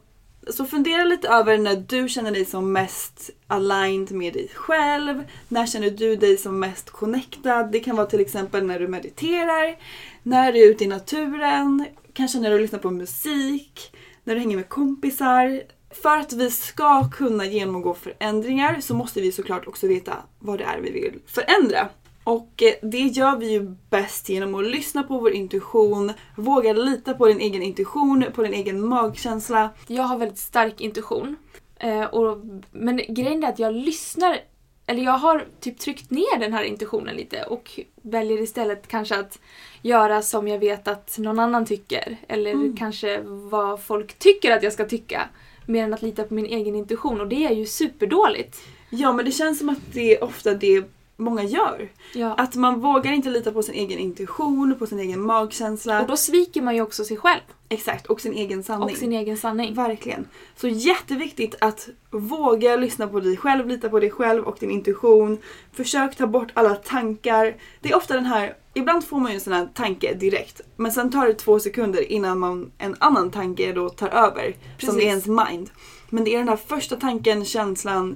så 0.49 0.65
fundera 0.65 1.03
lite 1.03 1.27
över 1.27 1.57
när 1.57 1.75
du 1.75 2.09
känner 2.09 2.31
dig 2.31 2.45
som 2.45 2.71
mest 2.71 3.29
aligned 3.47 4.11
med 4.11 4.33
dig 4.33 4.49
själv. 4.53 5.23
När 5.47 5.65
känner 5.65 5.89
du 5.89 6.15
dig 6.15 6.37
som 6.37 6.59
mest 6.59 6.89
connectad? 6.89 7.71
Det 7.71 7.79
kan 7.79 7.95
vara 7.95 8.07
till 8.07 8.19
exempel 8.19 8.65
när 8.65 8.79
du 8.79 8.87
mediterar, 8.87 9.75
när 10.23 10.53
du 10.53 10.63
är 10.63 10.69
ute 10.71 10.83
i 10.83 10.87
naturen, 10.87 11.85
kanske 12.13 12.39
när 12.39 12.51
du 12.51 12.59
lyssnar 12.59 12.79
på 12.79 12.91
musik, 12.91 13.95
när 14.23 14.33
du 14.33 14.39
hänger 14.39 14.55
med 14.55 14.69
kompisar. 14.69 15.61
För 16.03 16.17
att 16.17 16.33
vi 16.33 16.51
ska 16.51 17.09
kunna 17.09 17.45
genomgå 17.45 17.93
förändringar 17.93 18.79
så 18.81 18.93
måste 18.93 19.21
vi 19.21 19.31
såklart 19.31 19.67
också 19.67 19.87
veta 19.87 20.13
vad 20.39 20.59
det 20.59 20.63
är 20.63 20.79
vi 20.79 20.91
vill 20.91 21.19
förändra. 21.25 21.89
Och 22.25 22.63
eh, 22.63 22.73
det 22.81 22.97
gör 22.97 23.37
vi 23.37 23.51
ju 23.51 23.75
bäst 23.89 24.29
genom 24.29 24.55
att 24.55 24.65
lyssna 24.65 25.03
på 25.03 25.19
vår 25.19 25.31
intuition, 25.31 26.13
våga 26.37 26.73
lita 26.73 27.13
på 27.13 27.27
din 27.27 27.39
egen 27.39 27.63
intuition, 27.63 28.25
på 28.35 28.43
din 28.43 28.53
egen 28.53 28.87
magkänsla. 28.87 29.69
Jag 29.87 30.03
har 30.03 30.17
väldigt 30.17 30.37
stark 30.37 30.81
intuition. 30.81 31.35
Eh, 31.79 32.03
och, 32.03 32.37
men 32.71 33.01
grejen 33.07 33.43
är 33.43 33.49
att 33.49 33.59
jag 33.59 33.73
lyssnar, 33.73 34.37
eller 34.85 35.03
jag 35.03 35.11
har 35.11 35.45
typ 35.59 35.79
tryckt 35.79 36.11
ner 36.11 36.39
den 36.39 36.53
här 36.53 36.63
intuitionen 36.63 37.15
lite 37.15 37.43
och 37.43 37.79
väljer 38.01 38.41
istället 38.41 38.87
kanske 38.87 39.19
att 39.19 39.39
göra 39.81 40.21
som 40.21 40.47
jag 40.47 40.59
vet 40.59 40.87
att 40.87 41.17
någon 41.17 41.39
annan 41.39 41.65
tycker. 41.65 42.17
Eller 42.27 42.77
kanske 42.77 43.21
vad 43.25 43.83
folk 43.83 44.19
tycker 44.19 44.51
att 44.51 44.63
jag 44.63 44.73
ska 44.73 44.85
tycka. 44.85 45.29
Mer 45.65 45.83
än 45.83 45.93
att 45.93 46.01
lita 46.01 46.23
på 46.23 46.33
min 46.33 46.45
egen 46.45 46.75
intuition 46.75 47.21
och 47.21 47.27
det 47.27 47.45
är 47.45 47.53
ju 47.53 47.65
superdåligt. 47.65 48.57
Ja 48.89 49.13
men 49.13 49.25
det 49.25 49.31
känns 49.31 49.59
som 49.59 49.69
att 49.69 49.93
det 49.93 50.15
är 50.15 50.23
ofta 50.23 50.53
det 50.53 50.94
många 51.17 51.43
gör. 51.43 51.89
Ja. 52.13 52.33
Att 52.33 52.55
man 52.55 52.79
vågar 52.79 53.11
inte 53.11 53.29
lita 53.29 53.51
på 53.51 53.63
sin 53.63 53.75
egen 53.75 53.99
intuition, 53.99 54.75
på 54.79 54.87
sin 54.87 54.99
egen 54.99 55.21
magkänsla. 55.21 56.01
Och 56.01 56.07
då 56.07 56.17
sviker 56.17 56.61
man 56.61 56.75
ju 56.75 56.81
också 56.81 57.03
sig 57.03 57.17
själv 57.17 57.41
Exakt, 57.69 58.05
och 58.05 58.21
sin 58.21 58.33
egen 58.33 58.63
sanning. 58.63 58.89
och 58.89 58.97
sin 58.97 59.13
egen 59.13 59.37
sanning. 59.37 59.73
Verkligen. 59.73 60.27
Så 60.55 60.67
jätteviktigt 60.67 61.55
att 61.61 61.89
våga 62.11 62.75
lyssna 62.75 63.07
på 63.07 63.19
dig 63.19 63.37
själv, 63.37 63.67
lita 63.67 63.89
på 63.89 63.99
dig 63.99 64.11
själv 64.11 64.43
och 64.43 64.57
din 64.59 64.71
intuition. 64.71 65.37
Försök 65.73 66.15
ta 66.15 66.27
bort 66.27 66.51
alla 66.53 66.75
tankar. 66.75 67.55
Det 67.81 67.89
är 67.89 67.97
ofta 67.97 68.13
den 68.13 68.25
här, 68.25 68.55
ibland 68.73 69.03
får 69.03 69.19
man 69.19 69.31
ju 69.31 69.35
en 69.35 69.41
sån 69.41 69.53
här 69.53 69.69
tanke 69.73 70.13
direkt. 70.13 70.61
Men 70.75 70.91
sen 70.91 71.11
tar 71.11 71.27
det 71.27 71.33
två 71.33 71.59
sekunder 71.59 72.11
innan 72.11 72.39
man, 72.39 72.71
en 72.77 72.95
annan 72.99 73.31
tanke 73.31 73.73
då 73.73 73.89
tar 73.89 74.09
över. 74.09 74.55
Som 74.79 74.89
Precis. 74.89 75.03
är 75.03 75.07
ens 75.07 75.25
mind. 75.27 75.69
Men 76.09 76.23
det 76.23 76.33
är 76.33 76.37
den 76.37 76.49
här 76.49 76.55
första 76.55 76.95
tanken, 76.95 77.45
känslan 77.45 78.15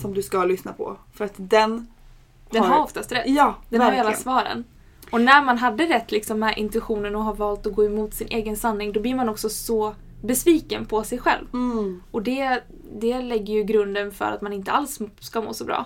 som 0.00 0.14
du 0.14 0.22
ska 0.22 0.44
lyssna 0.44 0.72
på. 0.72 0.96
För 1.14 1.24
att 1.24 1.34
den 1.36 1.86
Den 2.50 2.62
har 2.62 2.82
oftast 2.82 3.12
rätt. 3.12 3.24
Ja, 3.26 3.54
Den 3.68 3.80
har 3.80 3.86
verkligen. 3.86 4.06
alla 4.06 4.16
svaren. 4.16 4.64
Och 5.10 5.20
när 5.20 5.42
man 5.44 5.58
hade 5.58 5.84
rätt 5.86 6.10
liksom 6.12 6.38
med 6.38 6.54
intuitionen 6.58 7.16
och 7.16 7.24
har 7.24 7.34
valt 7.34 7.66
att 7.66 7.74
gå 7.74 7.84
emot 7.84 8.14
sin 8.14 8.28
egen 8.30 8.56
sanning, 8.56 8.92
då 8.92 9.00
blir 9.00 9.14
man 9.14 9.28
också 9.28 9.48
så 9.48 9.94
besviken 10.22 10.86
på 10.86 11.02
sig 11.04 11.18
själv. 11.18 11.46
Mm, 11.52 12.02
Och 12.10 12.22
det, 12.22 12.62
det 13.00 13.20
lägger 13.22 13.54
ju 13.54 13.64
grunden 13.64 14.12
för 14.12 14.24
att 14.24 14.42
man 14.42 14.52
inte 14.52 14.72
alls 14.72 14.98
ska 15.20 15.40
må 15.40 15.54
så 15.54 15.64
bra. 15.64 15.84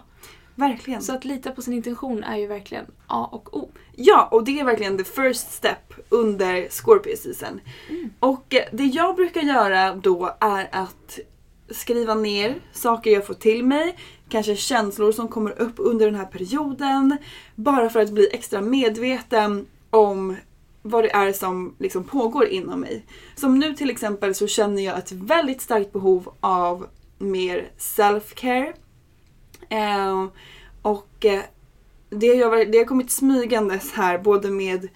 verkligen. 0.54 1.02
Så 1.02 1.14
att 1.14 1.24
lita 1.24 1.50
på 1.50 1.62
sin 1.62 1.74
intention 1.74 2.24
är 2.24 2.36
ju 2.36 2.46
verkligen 2.46 2.84
A 3.06 3.28
och 3.32 3.56
O. 3.56 3.70
Ja, 3.96 4.28
och 4.30 4.44
det 4.44 4.60
är 4.60 4.64
verkligen 4.64 4.98
the 4.98 5.04
first 5.04 5.52
step 5.52 5.94
under 6.08 6.66
Scorpio 6.70 7.16
season. 7.16 7.60
Och 8.20 8.54
eh, 8.54 8.62
det 8.72 8.84
jag 8.84 9.16
brukar 9.16 9.40
göra 9.40 9.94
då 9.94 10.36
är 10.40 10.68
att 10.72 11.18
skriva 11.70 12.14
ner 12.14 12.54
saker 12.72 13.10
jag 13.10 13.26
får 13.26 13.34
till 13.34 13.64
mig, 13.64 13.96
kanske 14.30 14.56
känslor 14.56 15.12
som 15.12 15.28
kommer 15.28 15.62
upp 15.62 15.74
under 15.76 16.06
den 16.06 16.14
här 16.14 16.24
perioden. 16.24 17.16
Bara 17.54 17.90
för 17.90 18.00
att 18.00 18.10
bli 18.10 18.28
extra 18.32 18.60
medveten 18.60 19.66
om 19.90 20.36
vad 20.82 21.04
det 21.04 21.10
är 21.10 21.32
som 21.32 21.74
liksom 21.78 22.04
pågår 22.04 22.46
inom 22.46 22.80
mig. 22.80 23.04
Som 23.36 23.58
nu 23.58 23.74
till 23.74 23.90
exempel 23.90 24.34
så 24.34 24.46
känner 24.46 24.82
jag 24.82 24.98
ett 24.98 25.12
väldigt 25.12 25.60
starkt 25.60 25.92
behov 25.92 26.32
av 26.40 26.86
mer 27.18 27.70
self-care. 27.78 28.72
Eh, 29.68 30.26
och 30.82 31.24
eh, 31.24 31.42
det 32.10 32.42
har, 32.42 32.64
det 32.64 32.78
har 32.78 32.84
kommit 32.84 33.10
smygandes 33.10 33.92
här 33.92 34.18
både 34.18 34.50
med 34.50 34.88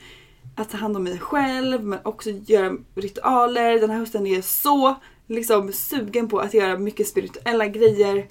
att 0.57 0.71
ta 0.71 0.77
hand 0.77 0.97
om 0.97 1.03
mig 1.03 1.19
själv 1.19 1.85
men 1.85 1.99
också 2.03 2.31
göra 2.31 2.77
ritualer. 2.95 3.81
Den 3.81 3.91
här 3.91 3.99
hösten 3.99 4.27
är 4.27 4.43
så 4.43 4.95
liksom 5.27 5.73
sugen 5.73 6.29
på 6.29 6.39
att 6.39 6.55
göra 6.55 6.79
mycket 6.79 7.09
spirituella 7.09 7.67
grejer 7.67 8.27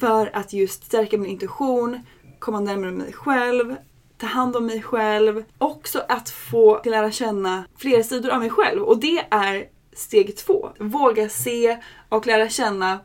för 0.00 0.30
att 0.36 0.52
just 0.52 0.84
stärka 0.84 1.18
min 1.18 1.30
intuition, 1.30 2.00
komma 2.38 2.60
närmare 2.60 2.90
mig 2.90 3.12
själv, 3.12 3.76
ta 4.18 4.26
hand 4.26 4.56
om 4.56 4.66
mig 4.66 4.82
själv. 4.82 5.44
Också 5.58 6.02
att 6.08 6.30
få 6.30 6.82
lära 6.84 7.10
känna 7.10 7.64
fler 7.78 8.02
sidor 8.02 8.30
av 8.30 8.40
mig 8.40 8.50
själv 8.50 8.82
och 8.82 8.98
det 9.00 9.24
är 9.30 9.64
steg 9.92 10.36
två. 10.36 10.70
Våga 10.78 11.28
se 11.28 11.78
och 12.08 12.26
lära 12.26 12.48
känna 12.48 12.98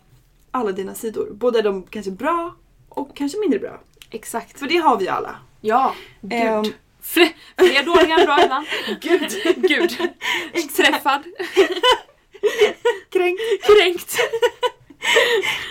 alla 0.51 0.71
dina 0.71 0.93
sidor. 0.95 1.29
Både 1.31 1.61
de 1.61 1.83
kanske 1.83 2.11
bra 2.11 2.55
och 2.89 3.15
kanske 3.15 3.39
mindre 3.39 3.59
bra. 3.59 3.81
Exakt. 4.11 4.59
För 4.59 4.67
det 4.67 4.77
har 4.77 4.97
vi 4.97 5.07
alla. 5.09 5.35
Ja, 5.61 5.95
gud. 6.21 6.73
Fre- 7.03 7.33
Fler 7.57 7.83
dåliga 7.85 8.19
än 8.19 8.25
bra 8.25 8.43
ibland. 8.43 8.65
Gud. 9.01 9.31
Gud. 9.69 9.91
Träffad. 10.75 11.23
Kränkt. 13.25 13.41
Kränkt. 13.65 14.17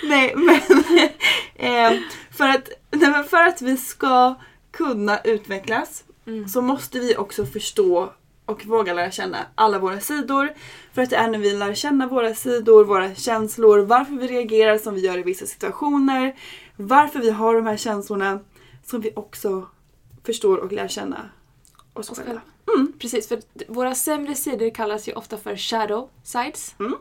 Nej 0.04 0.34
men 0.36 0.60
eh, 1.54 2.00
för, 2.30 2.48
att, 2.48 2.68
nej, 2.90 3.10
men 3.10 3.24
för 3.24 3.46
att 3.46 3.62
vi 3.62 3.76
ska 3.76 4.34
kunna 4.70 5.20
utvecklas 5.20 6.04
så 6.52 6.62
måste 6.62 7.00
vi 7.00 7.16
också 7.16 7.46
förstå 7.46 8.12
och 8.46 8.66
våga 8.66 8.94
lära 8.94 9.10
känna 9.10 9.38
alla 9.54 9.78
våra 9.78 10.00
sidor. 10.00 10.52
För 10.92 11.02
att 11.02 11.10
det 11.10 11.16
är 11.16 11.28
när 11.28 11.38
vi 11.38 11.52
lär 11.52 11.74
känna 11.74 12.06
våra 12.06 12.34
sidor, 12.34 12.84
våra 12.84 13.14
känslor, 13.14 13.78
varför 13.78 14.12
vi 14.14 14.26
reagerar 14.26 14.78
som 14.78 14.94
vi 14.94 15.00
gör 15.00 15.18
i 15.18 15.22
vissa 15.22 15.46
situationer, 15.46 16.34
varför 16.76 17.20
vi 17.20 17.30
har 17.30 17.54
de 17.54 17.66
här 17.66 17.76
känslorna 17.76 18.40
som 18.84 19.00
vi 19.00 19.12
också 19.16 19.66
förstår 20.24 20.56
och 20.56 20.72
lär 20.72 20.88
känna 20.88 21.30
oss 21.92 22.08
själva. 22.08 22.24
själva. 22.24 22.40
Precis, 22.98 23.28
för 23.28 23.40
våra 23.68 23.94
sämre 23.94 24.34
sidor 24.34 24.74
kallas 24.74 25.08
ju 25.08 25.12
ofta 25.12 25.36
för 25.36 25.56
shadow 25.56 26.08
sides. 26.24 26.74
Mm. 26.78 26.94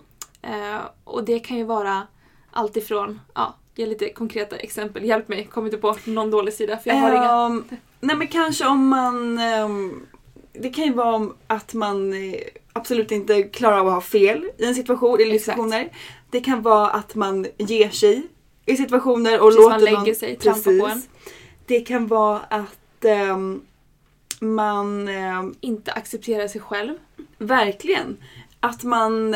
Eh, 0.44 0.82
och 1.04 1.24
det 1.24 1.40
kan 1.40 1.58
ju 1.58 1.64
vara 1.64 2.08
allt 2.52 2.78
ifrån, 2.78 3.20
ja, 3.34 3.56
ge 3.76 3.86
lite 3.86 4.10
konkreta 4.10 4.56
exempel. 4.56 5.06
Hjälp 5.06 5.28
mig, 5.28 5.48
kom 5.52 5.66
inte 5.66 5.78
på 5.78 5.96
någon 6.06 6.32
dålig 6.32 6.54
sida 6.54 6.78
för 6.78 6.90
jag 6.90 6.98
har 6.98 7.12
inga. 7.12 7.46
Ehm, 7.46 7.64
nej 8.00 8.16
men 8.16 8.28
kanske 8.28 8.68
om 8.68 8.88
man... 8.88 9.38
ehm, 9.38 10.06
det 10.54 10.70
kan 10.70 10.84
ju 10.86 10.94
vara 10.94 11.16
om 11.16 11.34
att 11.48 11.74
man 11.74 12.14
eh, 12.14 12.40
absolut 12.74 13.12
inte 13.12 13.44
klarar 13.44 13.80
av 13.80 13.88
att 13.88 13.94
ha 13.94 14.02
fel 14.02 14.50
i 14.58 14.66
en 14.66 14.76
situation 14.76 15.22
eller 15.22 15.40
situationer. 15.40 15.90
Det 16.30 16.40
kan 16.42 16.62
vara 16.62 16.90
att 16.90 17.16
man 17.16 17.48
ger 17.58 17.90
sig 17.90 18.28
i 18.66 18.78
situationer 18.78 19.40
och 19.40 19.48
Precis, 19.48 19.60
låter 19.60 19.70
man 19.70 19.84
lägger 19.84 19.98
någon... 19.98 20.16
sig, 20.16 20.36
trampar 20.36 20.80
på 20.80 20.88
en. 20.88 21.02
Det 21.66 21.80
kan 21.80 22.08
vara 22.08 22.40
att 22.40 23.06
ehm, 23.06 23.62
man 24.40 25.10
Inte 25.62 25.92
acceptera 25.92 26.48
sig 26.48 26.62
själv. 26.62 26.94
verkligen 27.38 28.18
att 28.60 28.84
man 28.84 29.36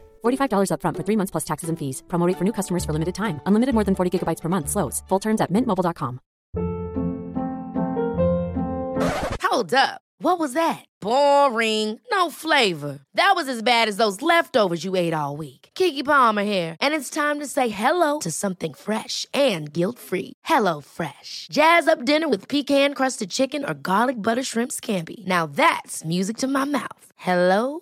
$45 0.21 0.69
upfront 0.73 0.97
for 0.97 1.03
three 1.03 1.17
months 1.17 1.31
plus 1.31 1.43
taxes 1.43 1.69
and 1.69 1.79
fees. 1.79 2.03
Promo 2.07 2.27
rate 2.27 2.37
for 2.37 2.43
new 2.43 2.53
customers 2.53 2.85
for 2.85 2.93
limited 2.93 3.15
time. 3.15 3.41
Unlimited 3.45 3.73
more 3.73 3.83
than 3.83 3.95
40 3.95 4.19
gigabytes 4.19 4.41
per 4.41 4.49
month. 4.49 4.69
Slows. 4.69 5.01
Full 5.09 5.19
terms 5.19 5.41
at 5.41 5.51
mintmobile.com. 5.51 6.19
Hold 9.43 9.73
up. 9.73 10.01
What 10.19 10.39
was 10.39 10.53
that? 10.53 10.85
Boring. 11.01 11.99
No 12.11 12.29
flavor. 12.29 12.99
That 13.15 13.33
was 13.35 13.49
as 13.49 13.61
bad 13.63 13.89
as 13.89 13.97
those 13.97 14.21
leftovers 14.21 14.85
you 14.85 14.95
ate 14.95 15.13
all 15.13 15.35
week. 15.35 15.69
Kiki 15.75 16.03
Palmer 16.03 16.43
here, 16.43 16.77
and 16.79 16.93
it's 16.93 17.09
time 17.09 17.39
to 17.39 17.47
say 17.47 17.69
hello 17.69 18.19
to 18.19 18.31
something 18.31 18.73
fresh 18.73 19.25
and 19.33 19.73
guilt-free. 19.73 20.33
Hello 20.45 20.79
Fresh. 20.81 21.47
Jazz 21.51 21.87
up 21.87 22.05
dinner 22.05 22.29
with 22.29 22.47
pecan-crusted 22.47 23.29
chicken 23.29 23.65
or 23.65 23.73
garlic 23.73 24.15
butter 24.15 24.43
shrimp 24.43 24.71
scampi. 24.71 25.25
Now 25.25 25.47
that's 25.47 26.05
music 26.05 26.37
to 26.37 26.47
my 26.47 26.65
mouth. 26.65 27.05
Hello 27.17 27.81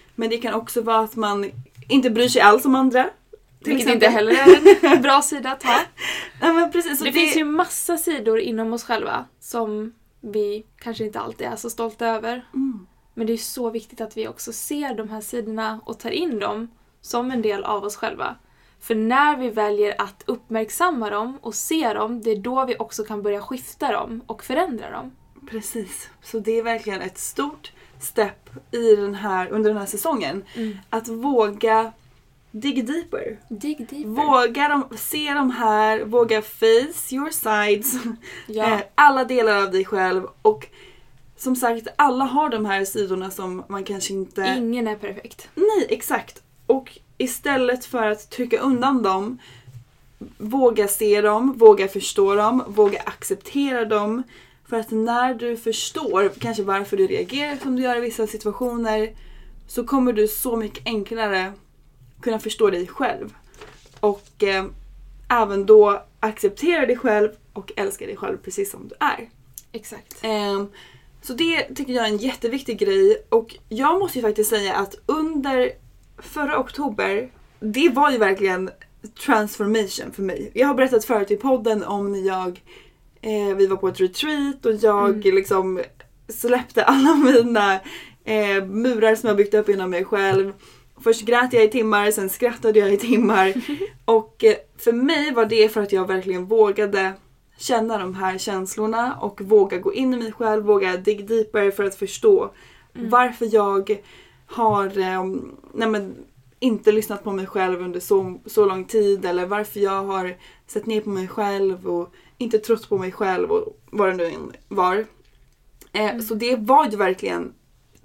Men 0.21 0.29
det 0.29 0.37
kan 0.37 0.53
också 0.53 0.81
vara 0.81 0.99
att 0.99 1.15
man 1.15 1.51
inte 1.89 2.09
bryr 2.09 2.27
sig 2.27 2.41
alls 2.41 2.65
om 2.65 2.75
andra. 2.75 3.03
till 3.03 3.73
Vilket 3.73 3.87
exempel. 3.87 3.93
inte 3.93 4.07
heller 4.07 4.31
är 4.31 4.95
en 4.95 5.01
bra 5.01 5.21
sida 5.21 5.51
att 5.51 5.63
ha. 5.63 5.79
Nej, 6.41 6.53
men 6.53 6.71
precis, 6.71 6.99
så 6.99 7.05
det, 7.05 7.11
finns 7.11 7.37
ju 7.37 7.43
massa 7.43 7.97
sidor 7.97 8.39
inom 8.39 8.73
oss 8.73 8.83
själva 8.83 9.25
som 9.39 9.93
vi 10.19 10.65
kanske 10.79 11.05
inte 11.05 11.19
alltid 11.19 11.47
är 11.47 11.55
så 11.55 11.69
stolta 11.69 12.07
över. 12.07 12.45
Mm. 12.53 12.87
Men 13.13 13.27
det 13.27 13.33
är 13.33 13.37
så 13.37 13.69
viktigt 13.69 14.01
att 14.01 14.17
vi 14.17 14.27
också 14.27 14.53
ser 14.53 14.95
de 14.95 15.09
här 15.09 15.21
sidorna 15.21 15.79
och 15.85 15.99
tar 15.99 16.11
in 16.11 16.39
dem 16.39 16.71
som 17.01 17.31
en 17.31 17.41
del 17.41 17.63
av 17.63 17.83
oss 17.83 17.95
själva. 17.95 18.35
För 18.79 18.95
när 18.95 19.37
vi 19.37 19.49
väljer 19.49 20.01
att 20.01 20.23
uppmärksamma 20.25 21.09
dem 21.09 21.37
och 21.41 21.55
se 21.55 21.93
dem, 21.93 22.21
det 22.21 22.31
är 22.31 22.35
då 22.39 22.65
vi 22.65 22.75
också 22.79 23.03
kan 23.03 23.21
börja 23.21 23.41
skifta 23.41 23.91
dem 23.91 24.21
och 24.27 24.43
förändra 24.43 24.91
dem. 24.91 25.11
Precis. 25.49 26.09
Så 26.21 26.39
det 26.39 26.59
är 26.59 26.63
verkligen 26.63 27.01
ett 27.01 27.17
stort 27.17 27.71
step 28.01 28.49
i 28.71 28.95
den 28.95 29.15
här, 29.15 29.47
under 29.49 29.69
den 29.69 29.79
här 29.79 29.85
säsongen. 29.85 30.43
Mm. 30.55 30.77
Att 30.89 31.07
våga 31.07 31.91
dig 32.51 32.81
deeper. 32.81 33.39
Dig 33.49 33.75
deeper. 33.89 34.09
Våga 34.09 34.67
dem, 34.67 34.83
se 34.97 35.33
de 35.33 35.51
här, 35.51 36.03
våga 36.03 36.41
face 36.41 37.15
your 37.15 37.29
sides. 37.29 37.93
Ja. 38.47 38.73
Eh, 38.73 38.79
Alla 38.95 39.23
delar 39.25 39.63
av 39.63 39.71
dig 39.71 39.85
själv 39.85 40.27
och 40.41 40.67
som 41.37 41.55
sagt, 41.55 41.87
alla 41.95 42.25
har 42.25 42.49
de 42.49 42.65
här 42.65 42.85
sidorna 42.85 43.31
som 43.31 43.63
man 43.67 43.83
kanske 43.83 44.13
inte... 44.13 44.55
Ingen 44.57 44.87
är 44.87 44.95
perfekt. 44.95 45.49
Nej, 45.55 45.87
exakt. 45.89 46.41
Och 46.65 46.99
istället 47.17 47.85
för 47.85 48.11
att 48.11 48.29
trycka 48.29 48.59
undan 48.59 49.01
dem, 49.03 49.37
våga 50.37 50.87
se 50.87 51.21
dem, 51.21 51.53
våga 51.57 51.87
förstå 51.87 52.35
dem, 52.35 52.63
våga 52.67 52.99
acceptera 53.05 53.85
dem. 53.85 54.23
För 54.71 54.79
att 54.79 54.91
när 54.91 55.33
du 55.33 55.57
förstår 55.57 56.31
kanske 56.39 56.63
varför 56.63 56.97
du 56.97 57.07
reagerar 57.07 57.55
som 57.55 57.75
du 57.75 57.81
gör 57.81 57.97
i 57.97 57.99
vissa 57.99 58.27
situationer 58.27 59.15
så 59.67 59.83
kommer 59.83 60.13
du 60.13 60.27
så 60.27 60.57
mycket 60.57 60.85
enklare 60.85 61.53
kunna 62.21 62.39
förstå 62.39 62.69
dig 62.69 62.87
själv. 62.87 63.33
Och 63.99 64.43
eh, 64.43 64.65
även 65.29 65.65
då 65.65 66.03
acceptera 66.19 66.85
dig 66.85 66.97
själv 66.97 67.29
och 67.53 67.71
älska 67.75 68.05
dig 68.05 68.17
själv 68.17 68.37
precis 68.37 68.71
som 68.71 68.87
du 68.87 68.95
är. 68.99 69.29
Exakt. 69.71 70.17
Ehm, 70.21 70.67
så 71.21 71.33
det 71.33 71.63
tycker 71.75 71.93
jag 71.93 72.05
är 72.05 72.09
en 72.09 72.17
jätteviktig 72.17 72.79
grej 72.79 73.25
och 73.29 73.55
jag 73.69 73.99
måste 73.99 74.17
ju 74.17 74.21
faktiskt 74.21 74.49
säga 74.49 74.75
att 74.75 74.95
under 75.05 75.71
förra 76.17 76.59
oktober, 76.59 77.31
det 77.59 77.89
var 77.89 78.11
ju 78.11 78.17
verkligen 78.17 78.69
transformation 79.25 80.11
för 80.11 80.23
mig. 80.23 80.51
Jag 80.53 80.67
har 80.67 80.75
berättat 80.75 81.05
förut 81.05 81.31
i 81.31 81.37
podden 81.37 81.83
om 81.83 82.11
när 82.11 82.27
jag, 82.27 82.61
eh, 83.21 83.55
vi 83.55 83.67
var 83.67 83.77
på 83.77 83.87
ett 83.87 83.99
retreat 83.99 84.65
och 84.65 84.73
jag 84.73 85.25
liksom 85.25 85.81
släppte 86.27 86.83
alla 86.83 87.15
mina 87.25 87.73
eh, 88.23 88.65
murar 88.65 89.15
som 89.15 89.27
jag 89.27 89.37
byggt 89.37 89.53
upp 89.53 89.69
inom 89.69 89.89
mig 89.89 90.05
själv. 90.05 90.53
Först 91.03 91.21
grät 91.21 91.53
jag 91.53 91.63
i 91.63 91.69
timmar, 91.69 92.11
sen 92.11 92.29
skrattade 92.29 92.79
jag 92.79 92.93
i 92.93 92.97
timmar. 92.97 93.53
och 94.05 94.43
eh, 94.43 94.55
för 94.77 94.91
mig 94.91 95.33
var 95.33 95.45
det 95.45 95.69
för 95.69 95.81
att 95.81 95.91
jag 95.91 96.07
verkligen 96.07 96.45
vågade 96.45 97.13
känna 97.57 97.97
de 97.97 98.15
här 98.15 98.37
känslorna 98.37 99.15
och 99.21 99.41
våga 99.41 99.77
gå 99.77 99.93
in 99.93 100.13
i 100.13 100.17
mig 100.17 100.31
själv, 100.31 100.63
våga 100.63 100.97
dig 100.97 101.15
deeper 101.15 101.71
för 101.71 101.83
att 101.83 101.95
förstå 101.95 102.51
varför 102.93 103.53
jag 103.53 104.01
har 104.45 104.99
eh, 104.99 105.25
nej 105.73 105.89
men, 105.89 106.15
inte 106.59 106.91
lyssnat 106.91 107.23
på 107.23 107.31
mig 107.31 107.45
själv 107.45 107.81
under 107.81 107.99
så, 107.99 108.39
så 108.45 108.65
lång 108.65 108.85
tid 108.85 109.25
eller 109.25 109.45
varför 109.45 109.79
jag 109.79 110.03
har 110.03 110.35
sett 110.67 110.85
ner 110.85 111.01
på 111.01 111.09
mig 111.09 111.27
själv 111.27 111.87
och 111.87 112.13
inte 112.41 112.59
trott 112.59 112.89
på 112.89 112.97
mig 112.97 113.11
själv 113.11 113.51
och 113.51 113.79
vad 113.91 114.09
det 114.09 114.15
nu 114.15 114.25
än 114.25 114.51
var. 114.67 115.05
Eh, 115.91 116.19
Så 116.19 116.33
det 116.33 116.55
var 116.55 116.89
ju 116.89 116.97
verkligen 116.97 117.53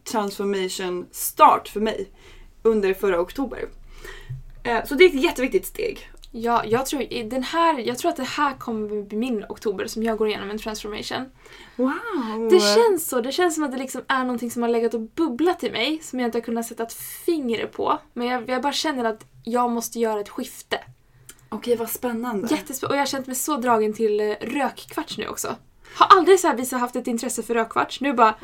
transformation 0.04 1.06
start 1.10 1.68
för 1.68 1.80
mig 1.80 2.10
under 2.62 2.94
förra 2.94 3.20
oktober. 3.20 3.68
Eh, 4.62 4.84
så 4.84 4.94
det 4.94 5.04
är 5.04 5.08
ett 5.08 5.22
jätteviktigt 5.22 5.66
steg. 5.66 6.10
Ja, 6.32 6.64
jag 6.64 6.86
tror, 6.86 7.02
i 7.02 7.22
den 7.22 7.42
här, 7.42 7.78
jag 7.78 7.98
tror 7.98 8.10
att 8.10 8.16
det 8.16 8.22
här 8.22 8.54
kommer 8.54 9.02
bli 9.02 9.18
min 9.18 9.44
oktober 9.48 9.86
som 9.86 10.02
jag 10.02 10.18
går 10.18 10.28
igenom 10.28 10.50
en 10.50 10.58
transformation. 10.58 11.24
Wow! 11.76 12.48
Det 12.50 12.60
känns 12.60 13.08
så. 13.08 13.20
Det 13.20 13.32
känns 13.32 13.54
som 13.54 13.64
att 13.64 13.72
det 13.72 13.78
liksom 13.78 14.02
är 14.08 14.24
någonting 14.24 14.50
som 14.50 14.62
har 14.62 14.68
legat 14.68 14.94
och 14.94 15.00
bubblat 15.00 15.64
i 15.64 15.70
mig 15.70 15.98
som 16.02 16.20
jag 16.20 16.28
inte 16.28 16.38
har 16.38 16.42
kunnat 16.42 16.66
sätta 16.66 16.82
ett 16.82 16.92
finger 16.92 17.66
på. 17.66 17.98
Men 18.12 18.26
jag, 18.26 18.48
jag 18.48 18.62
bara 18.62 18.72
känner 18.72 19.04
att 19.04 19.26
jag 19.44 19.70
måste 19.70 19.98
göra 19.98 20.20
ett 20.20 20.28
skifte. 20.28 20.80
Okej, 21.56 21.76
vad 21.76 21.90
spännande. 21.90 22.48
Jättespännande. 22.50 22.94
Och 22.94 22.96
jag 22.96 23.00
har 23.00 23.06
känt 23.06 23.26
mig 23.26 23.36
så 23.36 23.56
dragen 23.56 23.92
till 23.92 24.20
eh, 24.20 24.34
rökkvarts 24.40 25.18
nu 25.18 25.28
också. 25.28 25.56
Har 25.94 26.06
aldrig 26.18 26.40
så 26.40 26.48
här 26.48 26.56
visat 26.56 26.80
haft 26.80 26.96
ett 26.96 27.06
intresse 27.06 27.42
för 27.42 27.54
rökkvarts. 27.54 28.00
Nu 28.00 28.12
bara, 28.12 28.34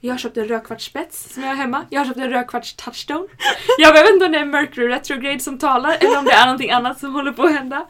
jag 0.00 0.12
har 0.14 0.18
köpt 0.18 0.36
en 0.36 0.48
rökkvartsspets 0.48 1.34
som 1.34 1.42
jag 1.42 1.50
har 1.50 1.56
hemma. 1.56 1.84
Jag 1.90 2.00
har 2.00 2.06
köpt 2.06 2.18
en 2.18 2.30
rökkvarts 2.30 2.74
touchstone. 2.74 3.28
Jag 3.78 3.92
vet 3.92 4.10
inte 4.10 4.26
om 4.26 4.32
det 4.32 4.38
är 4.38 4.44
Mercury 4.44 4.88
retrograde 4.88 5.40
som 5.40 5.58
talar 5.58 5.96
eller 6.00 6.18
om 6.18 6.24
det 6.24 6.30
är 6.32 6.44
någonting 6.46 6.70
annat 6.70 7.00
som 7.00 7.14
håller 7.14 7.32
på 7.32 7.42
att 7.42 7.52
hända. 7.52 7.86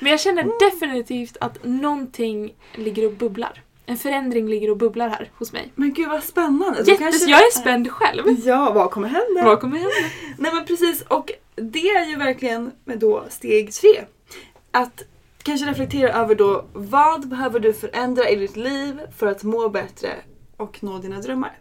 Men 0.00 0.10
jag 0.10 0.20
känner 0.20 0.70
definitivt 0.70 1.36
att 1.40 1.64
någonting 1.64 2.54
ligger 2.74 3.06
och 3.06 3.12
bubblar. 3.12 3.62
En 3.86 3.96
förändring 3.96 4.48
ligger 4.48 4.70
och 4.70 4.76
bubblar 4.76 5.08
här 5.08 5.30
hos 5.38 5.52
mig. 5.52 5.72
Men 5.74 5.94
gud 5.94 6.08
vad 6.08 6.22
spännande. 6.22 6.78
Jättes, 6.78 6.98
kanske 6.98 7.30
jag 7.30 7.40
är 7.40 7.50
spänd 7.60 7.90
själv. 7.90 8.22
Ja, 8.44 8.72
vad 8.72 8.90
kommer 8.90 9.08
hända? 9.08 9.44
Vad 9.44 9.60
kommer 9.60 9.76
hända? 9.78 9.94
Nej 10.38 10.54
men 10.54 10.66
precis, 10.66 11.02
och 11.02 11.30
det 11.54 11.88
är 11.88 12.04
ju 12.04 12.16
verkligen 12.16 12.72
med 12.84 12.98
då 12.98 13.24
steg 13.28 13.72
tre. 13.72 14.04
Att 14.72 15.02
kanske 15.42 15.66
reflektera 15.66 16.12
över 16.12 16.34
då 16.34 16.64
vad 16.72 17.28
behöver 17.28 17.60
du 17.60 17.72
förändra 17.72 18.28
i 18.30 18.36
ditt 18.36 18.56
liv 18.56 19.00
för 19.16 19.26
att 19.26 19.42
må 19.42 19.68
bättre 19.68 20.10
och 20.56 20.82
nå 20.82 20.98
dina 20.98 21.20
drömmar. 21.20 21.58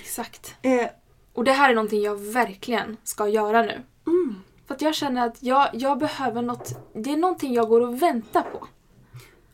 Exakt. 0.00 0.54
Eh, 0.62 0.86
Och 1.32 1.44
det 1.44 1.52
här 1.52 1.70
är 1.70 1.74
någonting 1.74 2.02
jag 2.02 2.16
verkligen 2.20 2.96
ska 3.04 3.28
göra 3.28 3.62
nu. 3.62 3.82
mm, 4.06 4.34
För 4.66 4.74
att 4.74 4.82
jag 4.82 4.94
känner 4.94 5.26
att 5.26 5.42
jag, 5.42 5.68
jag 5.72 5.98
behöver 5.98 6.42
något, 6.42 6.78
det 6.94 7.12
är 7.12 7.16
någonting 7.16 7.54
jag 7.54 7.68
går 7.68 7.80
och 7.80 8.02
väntar 8.02 8.42
på. 8.42 8.66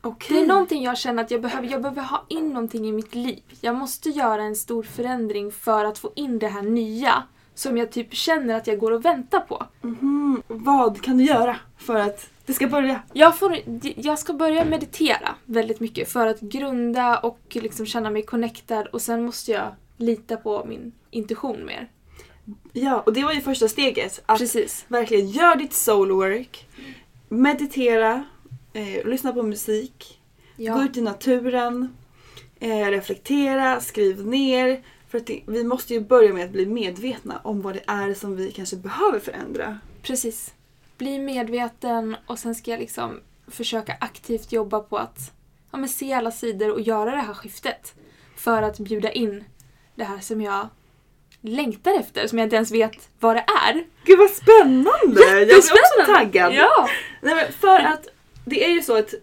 Okej. 0.01 0.37
Det 0.37 0.43
är 0.43 0.47
någonting 0.47 0.83
jag 0.83 0.99
känner 0.99 1.23
att 1.25 1.31
jag 1.31 1.41
behöver, 1.43 1.69
jag 1.69 1.83
behöver 1.83 2.03
ha 2.03 2.25
in 2.29 2.49
någonting 2.49 2.89
i 2.89 2.93
mitt 2.93 3.15
liv. 3.15 3.43
Jag 3.61 3.75
måste 3.75 4.11
göra 4.11 4.43
en 4.43 4.57
stor 4.57 4.83
förändring 4.83 5.53
för 5.53 5.85
att 5.85 5.99
få 5.99 6.13
in 6.15 6.39
det 6.39 6.49
här 6.49 6.63
nya 6.63 7.23
som 7.55 7.77
jag 7.77 7.91
typ 7.93 8.15
känner 8.15 8.55
att 8.55 8.67
jag 8.67 8.79
går 8.79 8.91
och 8.91 9.05
väntar 9.05 9.41
på. 9.41 9.67
Mhm. 9.81 10.43
Vad 10.49 11.03
kan 11.03 11.19
du 11.19 11.25
göra 11.25 11.57
för 11.79 11.97
att 11.97 12.31
det 12.47 12.53
ska 12.53 12.67
börja? 12.67 13.03
Jag, 13.13 13.39
får, 13.39 13.59
jag 13.97 14.19
ska 14.19 14.33
börja 14.33 14.65
meditera 14.65 15.29
väldigt 15.45 15.81
mycket 15.81 16.13
för 16.13 16.27
att 16.27 16.41
grunda 16.41 17.19
och 17.19 17.39
liksom 17.51 17.87
känna 17.87 18.11
mig 18.11 18.23
connectad 18.23 18.87
och 18.87 19.03
sen 19.03 19.25
måste 19.25 19.51
jag 19.53 19.75
lita 19.97 20.37
på 20.37 20.65
min 20.69 20.93
intuition 21.11 21.65
mer. 21.67 21.89
Ja, 22.73 23.01
och 23.01 23.13
det 23.13 23.25
var 23.25 23.33
ju 23.33 23.41
första 23.41 23.69
steget. 23.69 24.23
Att 24.27 24.39
Precis. 24.39 24.85
verkligen 24.89 25.29
gör 25.29 25.57
ditt 25.57 25.73
soulwork. 25.73 26.67
Meditera, 27.29 28.25
eh, 28.73 29.07
lyssna 29.09 29.33
på 29.33 29.43
musik, 29.43 30.19
Gå 30.57 30.65
Ja. 30.65 30.85
ut 30.85 30.97
i 30.97 31.01
naturen, 31.01 31.97
eh, 32.61 32.87
reflektera, 32.91 33.81
skriv 33.81 34.27
ner. 34.27 34.83
För 35.13 35.19
att 35.19 35.27
det, 35.27 35.43
vi 35.47 35.65
måste 35.65 35.95
ju 35.95 36.01
börja 36.01 36.33
med 36.33 36.45
att 36.45 36.51
bli 36.51 36.67
medvetna 36.67 37.41
om 37.45 37.63
vad 37.63 37.75
det 37.75 37.83
är 37.87 38.15
som 38.15 38.37
vi 38.37 38.53
kanske 38.53 38.77
behöver 38.77 39.19
förändra 39.19 39.79
Precis. 40.03 40.55
Bli 40.99 41.19
medveten 41.19 42.17
och 42.27 42.39
sen 42.39 42.55
ska 42.55 42.71
jag 42.71 42.81
liksom 42.81 43.21
försöka 43.47 43.97
aktivt 44.01 44.53
jobba 44.53 44.81
på 44.81 44.99
att 44.99 45.33
ja, 45.71 45.79
men 45.79 45.89
se 45.89 46.13
alla 46.13 46.31
sidor 46.31 46.71
och 46.71 46.81
göra 46.81 47.11
det 47.11 47.17
här 47.17 47.35
skiftet. 47.35 47.95
För 48.37 48.63
att 48.63 48.79
bjuda 48.79 49.13
in 49.13 49.45
det 49.95 50.05
här 50.05 50.21
som 50.21 50.43
jag 50.43 50.69
längtar 51.41 52.01
efter, 52.01 52.27
som 52.27 52.39
jag 52.39 52.47
inte 52.47 52.57
ens 52.57 52.71
vet 52.71 53.09
vad 53.21 53.37
det 53.37 53.45
är. 53.69 53.85
Gud 54.05 54.19
vad 54.19 54.31
spännande! 54.31 55.21
Jag 55.21 55.47
blir 55.47 55.57
också 55.57 56.13
taggad. 56.15 56.55
Ja! 56.55 56.89
Nej, 57.21 57.35
men 57.35 57.53
för 57.53 57.81
att 57.81 58.09
det 58.45 58.65
är 58.65 58.71
ju 58.71 58.83
så 58.83 58.99
att 58.99 59.15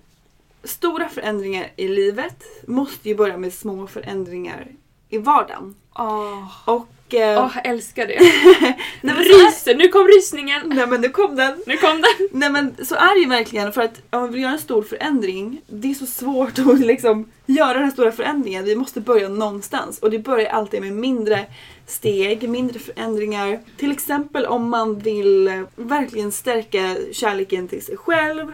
stora 0.64 1.10
förändringar 1.10 1.72
i 1.76 1.88
livet 1.88 2.68
måste 2.68 3.10
ju 3.10 3.16
börja 3.16 3.38
med 3.38 3.54
små 3.54 3.88
förändringar 3.88 4.68
i 5.10 5.18
vardagen. 5.18 5.76
Åh, 5.96 6.44
Och... 6.66 6.88
Eh, 7.14 7.44
Åh, 7.44 7.52
jag 7.56 7.66
älskar 7.66 8.08
det. 8.08 8.20
nej, 9.02 9.16
Ryser, 9.16 9.76
nu 9.76 9.88
kom 9.88 10.08
rysningen! 10.08 10.62
nej 10.66 10.88
men 10.88 11.02
nu 11.02 11.10
kom 11.10 11.36
den! 11.36 11.64
Nu 11.66 11.78
kom 11.78 12.02
den! 12.02 12.28
Nej 12.32 12.52
men 12.52 12.86
så 12.86 12.96
är 12.96 13.16
det 13.16 13.22
ju 13.22 13.30
verkligen 13.30 13.74
för 13.74 13.82
att 13.82 14.02
om 14.10 14.24
vi 14.28 14.34
vill 14.34 14.42
göra 14.42 14.52
en 14.52 14.60
stor 14.60 14.82
förändring, 14.82 15.62
det 15.68 15.92
är 15.92 15.94
så 15.94 16.06
svårt 16.06 16.60
att 16.60 16.80
liksom 16.94 17.32
göra 17.46 17.74
den 17.74 17.84
här 17.84 17.92
stora 17.92 18.12
förändringen. 18.12 18.66
Vi 18.66 18.76
måste 18.76 19.02
börja 19.02 19.30
någonstans 19.30 20.00
och 20.00 20.12
det 20.12 20.20
börjar 20.20 20.50
alltid 20.50 20.82
med 20.82 20.94
mindre 20.94 21.46
steg, 21.86 22.50
mindre 22.50 22.80
förändringar. 22.80 23.60
Till 23.78 23.92
exempel 23.92 24.46
om 24.46 24.70
man 24.70 25.00
vill 25.00 25.48
eh, 25.48 25.62
verkligen 25.76 26.32
stärka 26.32 26.96
kärleken 27.12 27.68
till 27.68 27.86
sig 27.86 27.98
själv 27.98 28.52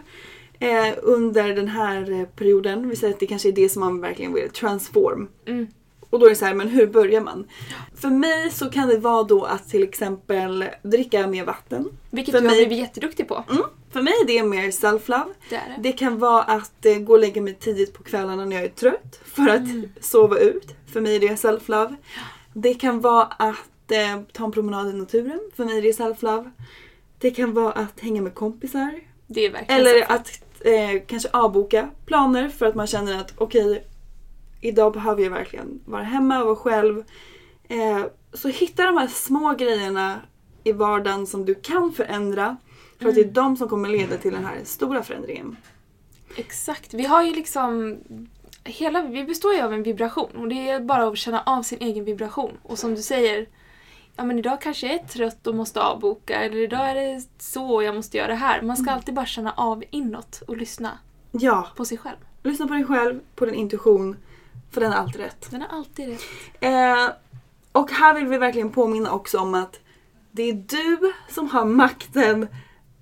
eh, 0.60 0.94
under 1.02 1.56
den 1.56 1.68
här 1.68 2.12
eh, 2.12 2.26
perioden. 2.26 2.90
Vi 2.90 2.96
säger 2.96 3.14
att 3.14 3.20
det 3.20 3.28
kanske 3.28 3.50
är 3.50 3.54
det 3.54 3.70
som 3.70 3.80
man 3.80 4.02
verkligen 4.02 4.34
vill 4.34 4.50
transform. 4.50 5.28
Mm. 5.46 5.68
Och 6.16 6.20
då 6.20 6.26
är 6.26 6.30
det 6.30 6.36
så 6.36 6.46
här, 6.46 6.54
men 6.54 6.68
hur 6.70 6.88
börjar 6.88 7.22
man? 7.22 7.48
För 7.96 8.08
mig 8.10 8.52
så 8.52 8.70
kan 8.70 8.88
det 8.88 8.98
vara 8.98 9.24
då 9.24 9.44
att 9.44 9.70
till 9.70 9.84
exempel 9.84 10.66
dricka 10.84 11.28
mer 11.28 11.46
vatten. 11.46 11.90
Vilket 12.10 12.36
För 12.36 12.42
du 12.42 12.48
har 12.48 12.56
mig- 12.56 12.66
blivit 12.66 12.86
jätteduktig 12.86 13.28
på. 13.28 13.44
Mm. 13.52 13.64
För 13.92 14.02
mig 14.02 14.14
är 14.22 14.28
det 14.28 14.44
mer 14.44 14.72
self-love. 14.72 15.34
Det 15.50 15.56
det. 15.56 15.76
Det 15.80 15.92
kan 15.92 16.20
vara 16.20 16.44
att 16.44 16.86
eh, 16.86 16.96
gå 16.98 17.14
och 17.14 17.20
lägga 17.20 17.42
mig 17.42 17.54
tidigt 17.54 17.94
på 17.94 18.04
kvällarna 18.04 18.46
när 18.46 18.56
jag 18.56 18.66
är 18.66 18.70
trött 18.70 19.20
för 19.26 19.48
att 19.50 19.62
sova 20.06 20.38
ut. 20.40 20.76
För 20.94 21.02
mig 21.02 21.16
är 21.16 21.20
det 21.20 21.36
self-love. 21.36 21.96
Det 22.54 22.74
kan 22.74 23.02
vara 23.02 23.24
att 23.24 23.92
eh, 23.92 24.22
ta 24.34 24.46
en 24.46 24.52
promenad 24.52 24.90
i 24.90 24.94
naturen. 24.94 25.40
För 25.56 25.66
mig 25.66 25.78
är 25.78 25.82
det 25.82 25.92
self-love. 25.92 26.52
Det 27.20 27.32
kan 27.32 27.54
vara 27.54 27.72
att 27.72 28.00
hänga 28.00 28.22
med 28.22 28.34
kompisar. 28.36 29.00
Det 29.28 29.46
är 29.46 29.52
verkligen 29.52 29.82
Eller 29.82 30.12
att 30.12 30.32
eh, 30.62 31.02
kanske 31.08 31.30
avboka 31.34 31.90
planer 32.06 32.50
för 32.50 32.66
att 32.66 32.76
man 32.76 32.88
känner 32.88 33.20
att 33.20 33.34
okej, 33.38 33.84
idag 34.68 34.94
behöver 34.94 35.24
jag 35.24 35.30
verkligen 35.32 35.80
vara 35.86 36.04
hemma 36.04 36.40
och 36.40 36.46
vara 36.46 36.56
själv. 36.56 37.04
Eh, 37.68 38.06
så 38.34 38.48
hitta 38.48 38.86
de 38.86 38.98
här 38.98 39.08
små 39.08 39.54
grejerna 39.54 40.20
i 40.64 40.72
vardagen 40.72 41.28
som 41.28 41.46
du 41.46 41.56
kan 41.56 41.92
förändra. 41.92 42.58
För 43.00 43.10
att 43.10 43.16
det 43.16 43.22
är 43.22 43.26
de 43.32 43.58
som 43.58 43.70
kommer 43.70 43.90
leda 43.90 44.18
till 44.18 44.32
den 44.34 44.46
här 44.46 44.60
stora 44.64 45.04
förändringen. 45.04 45.58
Exakt. 46.36 46.94
Vi 46.94 47.06
har 47.06 47.24
ju 47.24 47.36
liksom... 47.36 47.98
Hela, 48.64 49.02
vi 49.02 49.24
består 49.24 49.54
ju 49.54 49.62
av 49.62 49.74
en 49.74 49.84
vibration 49.84 50.30
och 50.36 50.48
det 50.48 50.70
är 50.70 50.80
bara 50.80 51.08
att 51.08 51.18
känna 51.18 51.44
av 51.46 51.62
sin 51.64 51.80
egen 51.82 52.06
vibration. 52.06 52.52
Och 52.64 52.80
som 52.80 52.96
du 52.96 53.02
säger, 53.02 53.48
ja 54.16 54.24
men 54.24 54.40
idag 54.40 54.62
kanske 54.62 54.88
jag 54.88 54.96
är 54.96 55.08
trött 55.08 55.48
och 55.48 55.56
måste 55.56 55.82
avboka 55.82 56.36
eller 56.42 56.58
idag 56.58 56.90
är 56.90 56.96
det 56.96 57.24
så 57.40 57.82
jag 57.84 57.96
måste 57.96 58.18
göra 58.18 58.28
det 58.28 58.36
här. 58.36 58.62
Man 58.62 58.78
ska 58.78 58.92
alltid 58.92 59.14
bara 59.14 59.26
känna 59.26 59.52
av 59.52 59.84
inåt 59.90 60.42
och 60.48 60.58
lyssna 60.58 60.98
Ja, 61.32 61.68
på 61.76 61.86
sig 61.86 61.98
själv. 61.98 62.18
lyssna 62.44 62.68
på 62.68 62.74
dig 62.74 62.84
själv, 62.84 63.20
på 63.36 63.46
din 63.46 63.56
intuition. 63.56 64.16
För 64.76 64.82
den 64.82 64.94
är 64.94 64.98
alltid 64.98 65.22
rätt. 65.22 65.48
Den 65.52 65.62
är 65.62 65.68
alltid 65.68 66.10
rätt. 66.10 66.22
Eh, 66.60 67.10
och 67.72 67.92
här 67.92 68.14
vill 68.16 68.28
vi 68.28 68.38
verkligen 68.38 68.72
påminna 68.72 69.12
också 69.12 69.40
om 69.40 69.54
att 69.54 69.80
det 70.32 70.44
är 70.44 70.54
du 70.54 71.14
som 71.30 71.50
har 71.50 71.66
makten 71.66 72.48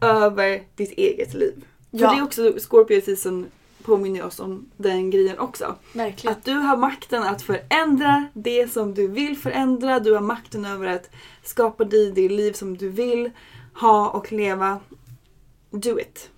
över 0.02 0.64
ditt 0.76 0.92
eget 0.92 1.34
liv. 1.34 1.66
Ja. 1.92 2.10
För 2.10 2.16
det 2.16 2.22
är 2.22 2.24
också 2.24 2.60
Scorpio 2.60 3.02
season 3.02 3.46
påminner 3.84 4.24
oss 4.24 4.40
om 4.40 4.70
den 4.78 5.10
grejen 5.10 5.40
också. 5.40 5.76
Verkligen. 5.94 6.38
Att 6.38 6.46
du 6.46 6.54
har 6.54 6.78
makten 6.78 7.24
att 7.24 7.42
förändra 7.42 8.28
det 8.34 8.72
som 8.72 8.94
du 8.94 9.08
vill 9.08 9.38
förändra. 9.38 10.00
Du 10.00 10.14
har 10.14 10.22
makten 10.22 10.66
över 10.66 10.88
att 10.88 11.10
skapa 11.44 11.84
dig 11.84 12.12
det 12.12 12.30
liv 12.30 12.54
som 12.54 12.78
du 12.78 12.90
vill 12.90 13.32
ha 13.74 14.10
och 14.10 14.32
leva. 14.32 14.80
Do 15.72 16.00
it. 16.00 16.30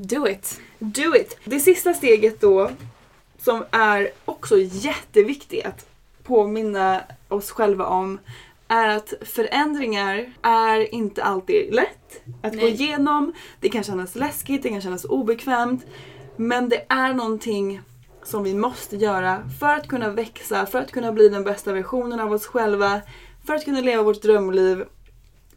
Do 0.00 0.28
it. 0.28 0.60
Do 0.78 1.14
it! 1.16 1.38
Det 1.44 1.60
sista 1.60 1.94
steget 1.94 2.40
då, 2.40 2.70
som 3.46 3.64
är 3.70 4.10
också 4.24 4.58
jätteviktigt 4.58 5.66
att 5.66 5.86
påminna 6.22 7.00
oss 7.28 7.50
själva 7.50 7.86
om, 7.86 8.18
är 8.68 8.88
att 8.88 9.14
förändringar 9.20 10.32
är 10.42 10.94
inte 10.94 11.24
alltid 11.24 11.74
lätt 11.74 12.22
att 12.42 12.52
gå 12.52 12.56
Nej. 12.56 12.72
igenom. 12.72 13.32
Det 13.60 13.68
kan 13.68 13.84
kännas 13.84 14.14
läskigt, 14.14 14.62
det 14.62 14.68
kan 14.68 14.80
kännas 14.80 15.04
obekvämt. 15.04 15.86
Men 16.36 16.68
det 16.68 16.84
är 16.88 17.14
någonting 17.14 17.80
som 18.24 18.42
vi 18.42 18.54
måste 18.54 18.96
göra 18.96 19.50
för 19.60 19.74
att 19.74 19.88
kunna 19.88 20.10
växa, 20.10 20.66
för 20.66 20.78
att 20.78 20.92
kunna 20.92 21.12
bli 21.12 21.28
den 21.28 21.44
bästa 21.44 21.72
versionen 21.72 22.20
av 22.20 22.32
oss 22.32 22.46
själva, 22.46 23.00
för 23.46 23.54
att 23.54 23.64
kunna 23.64 23.80
leva 23.80 24.02
vårt 24.02 24.22
drömliv 24.22 24.84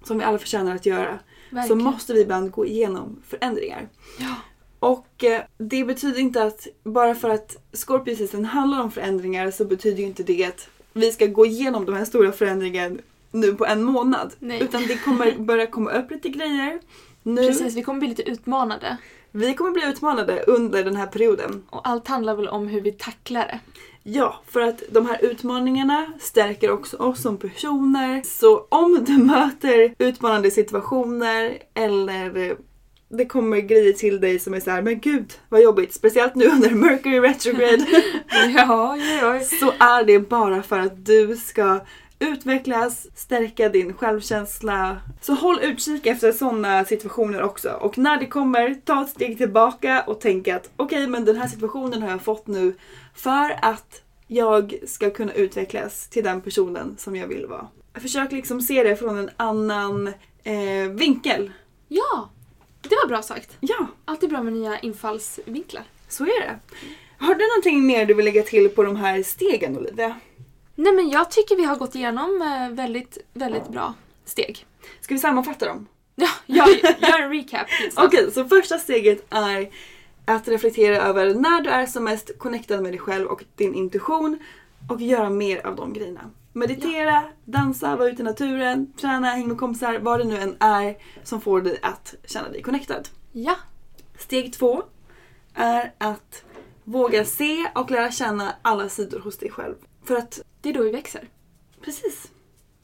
som 0.04 0.18
vi 0.18 0.24
alla 0.24 0.40
förtjänar 0.40 0.76
att 0.76 0.86
göra. 0.86 1.20
Så 1.50 1.56
Verkligen. 1.56 1.84
måste 1.84 2.14
vi 2.14 2.22
ibland 2.22 2.52
gå 2.52 2.66
igenom 2.66 3.22
förändringar. 3.28 3.88
Ja. 4.20 4.36
Och 4.80 5.24
eh, 5.24 5.42
det 5.58 5.84
betyder 5.84 6.20
inte 6.20 6.44
att 6.44 6.68
bara 6.84 7.16
för 7.16 7.30
att 7.30 7.58
Scorpio 7.74 8.16
season 8.16 8.46
handlar 8.46 8.82
om 8.82 8.92
förändringar 8.92 9.52
så 9.52 9.66
betyder 9.66 9.98
ju 9.98 10.06
inte 10.06 10.24
det 10.24 10.46
att 10.46 10.70
vi 10.94 11.12
ska 11.12 11.26
gå 11.26 11.46
igenom 11.46 11.86
de 11.86 11.96
här 11.96 12.06
stora 12.06 12.32
förändringarna 12.32 12.96
nu 13.32 13.54
på 13.54 13.66
en 13.66 13.84
månad. 13.84 14.34
Nej. 14.40 14.64
Utan 14.64 14.88
det 14.88 14.98
kommer 14.98 15.32
börja 15.38 15.68
komma 15.68 15.92
upp 15.92 16.12
lite 16.12 16.30
grejer. 16.30 16.80
Nu, 17.24 17.48
Precis, 17.48 17.76
vi 17.76 17.84
kommer 17.84 18.00
bli 18.00 18.10
lite 18.10 18.30
utmanade. 18.30 18.98
Vi 19.32 19.54
kommer 19.54 19.72
bli 19.72 19.86
utmanade 19.86 20.44
under 20.48 20.84
den 20.84 20.96
här 20.96 21.08
perioden. 21.08 21.64
Och 21.70 21.88
allt 21.88 22.08
handlar 22.08 22.36
väl 22.36 22.48
om 22.48 22.68
hur 22.68 22.82
vi 22.82 22.92
tacklar 22.92 23.46
det. 23.46 23.60
Ja, 24.04 24.42
för 24.48 24.62
att 24.62 24.84
de 24.92 25.06
här 25.06 25.26
utmaningarna 25.26 26.14
stärker 26.20 26.72
också 26.72 26.98
oss 26.98 27.22
som 27.22 27.38
personer. 27.38 28.22
Så 28.26 28.66
om 28.70 29.04
du 29.08 29.18
möter 29.24 29.96
utmanande 29.98 30.52
situationer 30.52 31.58
eller 31.74 32.58
det 33.10 33.26
kommer 33.26 33.58
grejer 33.58 33.94
till 33.94 34.20
dig 34.20 34.40
som 34.40 34.54
är 34.54 34.60
så 34.60 34.72
här, 34.72 34.82
men 34.82 35.00
gud 35.00 35.34
vad 35.50 35.62
jobbigt, 35.62 35.94
speciellt 35.94 36.36
nu 36.36 36.46
under 36.46 36.70
Mercury 36.70 37.20
retrograde. 37.20 37.86
Ja, 38.56 38.98
ja, 38.98 39.36
ja. 39.36 39.40
så 39.40 39.74
är 39.80 40.04
det 40.04 40.20
bara 40.20 40.64
för 40.64 40.80
att 40.80 41.06
du 41.06 41.38
ska 41.38 41.80
utvecklas, 42.20 43.08
stärka 43.16 43.70
din 43.70 43.94
självkänsla. 43.94 44.98
Så 45.22 45.34
håll 45.34 45.60
utkik 45.62 46.06
efter 46.06 46.32
sådana 46.32 46.86
situationer 46.86 47.42
också. 47.42 47.70
Och 47.70 47.98
när 47.98 48.20
det 48.20 48.26
kommer, 48.26 48.74
ta 48.86 49.04
ett 49.04 49.10
steg 49.10 49.38
tillbaka 49.38 50.04
och 50.08 50.22
tänk 50.22 50.48
att 50.48 50.70
okej, 50.76 51.08
men 51.08 51.26
den 51.26 51.36
här 51.36 51.48
situationen 51.48 52.02
har 52.02 52.10
jag 52.10 52.22
fått 52.22 52.48
nu 52.48 52.76
för 53.16 53.60
att 53.62 54.02
jag 54.28 54.80
ska 54.88 55.10
kunna 55.10 55.34
utvecklas 55.34 56.08
till 56.08 56.24
den 56.24 56.42
personen 56.42 56.96
som 56.98 57.16
jag 57.16 57.28
vill 57.28 57.46
vara. 57.46 57.68
Försök 57.94 58.32
liksom 58.32 58.62
se 58.62 58.84
det 58.84 58.96
från 58.96 59.18
en 59.18 59.30
annan 59.38 60.08
eh, 60.44 60.90
vinkel. 60.90 61.52
Ja, 61.88 62.30
det 62.82 62.96
var 63.04 63.08
bra 63.08 63.22
sagt. 63.22 63.58
Ja, 63.60 63.88
Alltid 64.06 64.30
bra 64.30 64.44
med 64.44 64.54
nya 64.54 64.80
infallsvinklar. 64.80 65.84
så 66.08 66.24
är 66.24 66.42
det. 66.42 66.60
Har 67.18 67.36
du 67.36 67.48
någonting 67.48 67.88
mer 67.88 68.06
du 68.06 68.14
vill 68.14 68.26
lägga 68.26 68.44
till 68.44 68.70
på 68.70 68.84
de 68.84 68.96
här 68.96 69.24
stegen 69.24 69.78
Olivia? 69.78 70.20
Nej 70.76 70.94
men 70.94 71.10
jag 71.10 71.32
tycker 71.32 71.56
vi 71.56 71.64
har 71.64 71.76
gått 71.76 71.96
igenom 71.96 72.42
eh, 72.42 72.76
väldigt, 72.76 73.18
väldigt 73.34 73.68
bra 73.68 73.94
steg. 74.26 74.66
Ska 75.02 75.14
vi 75.14 75.20
sammanfatta 75.20 75.66
dem? 75.66 75.88
Ja, 76.16 76.30
jag 76.46 76.70
gör 77.02 77.20
en 77.22 77.30
recap. 77.30 77.68
Okej, 77.96 78.32
så 78.32 78.46
första 78.46 78.78
steget 78.80 79.26
är 79.30 79.70
att 80.26 80.48
reflektera 80.48 80.98
över 80.98 81.34
när 81.34 81.62
du 81.62 81.70
är 81.70 81.86
som 81.86 82.04
mest 82.04 82.40
connectad 82.40 82.82
med 82.84 82.92
dig 82.92 83.00
själv 83.00 83.26
och 83.28 83.44
din 83.56 83.76
intuition 83.76 84.40
och 84.90 85.02
göra 85.02 85.30
mer 85.30 85.68
av 85.68 85.76
de 85.76 85.94
grejerna. 85.94 86.32
Meditera, 86.54 87.24
dansa, 87.46 87.96
vara 87.96 88.10
ute 88.10 88.22
i 88.22 88.26
naturen, 88.26 88.94
träna, 88.94 89.28
hänga 89.28 89.48
med 89.48 89.58
kompisar, 89.58 90.00
vad 90.00 90.20
det 90.20 90.24
nu 90.24 90.38
än 90.38 90.58
är 90.60 90.98
som 91.24 91.42
får 91.42 91.62
dig 91.62 91.80
att 91.82 92.16
känna 92.26 92.50
dig 92.50 92.62
connectad. 92.62 93.10
Ja, 93.32 93.56
Steg 94.18 94.54
två 94.54 94.84
är 95.54 95.94
att 95.98 96.44
våga 96.84 97.26
se 97.26 97.72
och 97.76 97.92
lära 97.92 98.12
känna 98.12 98.56
alla 98.62 98.90
sidor 98.90 99.20
hos 99.20 99.38
dig 99.38 99.52
själv. 99.52 99.76
För 100.04 100.16
att, 100.16 100.42
det 100.62 100.70
är 100.70 100.74
då 100.74 100.84
vi 100.84 100.92
växer. 100.92 101.28
precis, 101.82 102.32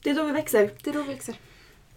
det 0.04 0.10
är 0.10 0.16
då 0.16 0.24
vi 0.24 0.32
växer. 0.32 0.72
Det 0.84 0.90
är 0.90 0.94
då 0.94 1.02
vi 1.02 1.08
växer. 1.08 1.36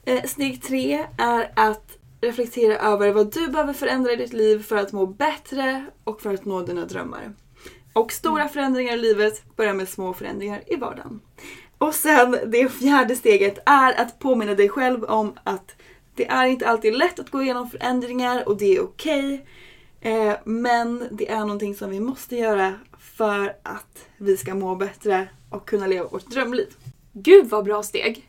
Eh, 0.05 0.23
Steg 0.25 0.63
tre 0.63 1.07
är 1.19 1.53
att 1.57 1.99
reflektera 2.21 2.79
över 2.79 3.13
vad 3.13 3.33
du 3.33 3.49
behöver 3.49 3.73
förändra 3.73 4.13
i 4.13 4.17
ditt 4.17 4.33
liv 4.33 4.63
för 4.63 4.77
att 4.77 4.93
må 4.93 5.07
bättre 5.07 5.87
och 6.05 6.21
för 6.21 6.35
att 6.35 6.45
nå 6.45 6.63
dina 6.63 6.85
drömmar. 6.85 7.33
Och 7.92 8.12
stora 8.12 8.48
förändringar 8.48 8.94
i 8.94 9.01
livet 9.01 9.57
börjar 9.57 9.74
med 9.74 9.88
små 9.88 10.12
förändringar 10.12 10.62
i 10.66 10.77
vardagen. 10.77 11.20
Och 11.79 11.94
sen 11.94 12.37
det 12.46 12.68
fjärde 12.68 13.16
steget 13.16 13.59
är 13.66 14.01
att 14.01 14.18
påminna 14.18 14.55
dig 14.55 14.68
själv 14.68 15.05
om 15.05 15.38
att 15.44 15.77
det 16.14 16.27
är 16.27 16.46
inte 16.46 16.68
alltid 16.68 16.96
lätt 16.96 17.18
att 17.18 17.31
gå 17.31 17.42
igenom 17.42 17.70
förändringar 17.70 18.48
och 18.48 18.57
det 18.57 18.77
är 18.77 18.81
okej. 18.83 19.46
Eh, 20.01 20.35
men 20.44 21.09
det 21.11 21.31
är 21.31 21.40
någonting 21.40 21.74
som 21.74 21.90
vi 21.90 22.01
måste 22.01 22.37
göra 22.37 22.74
för 22.98 23.57
att 23.62 24.09
vi 24.16 24.37
ska 24.37 24.55
må 24.55 24.74
bättre 24.74 25.29
och 25.51 25.68
kunna 25.68 25.87
leva 25.87 26.09
vårt 26.09 26.27
drömliv. 26.27 26.66
Gud 27.12 27.46
vad 27.46 27.64
bra 27.64 27.83
steg! 27.83 28.28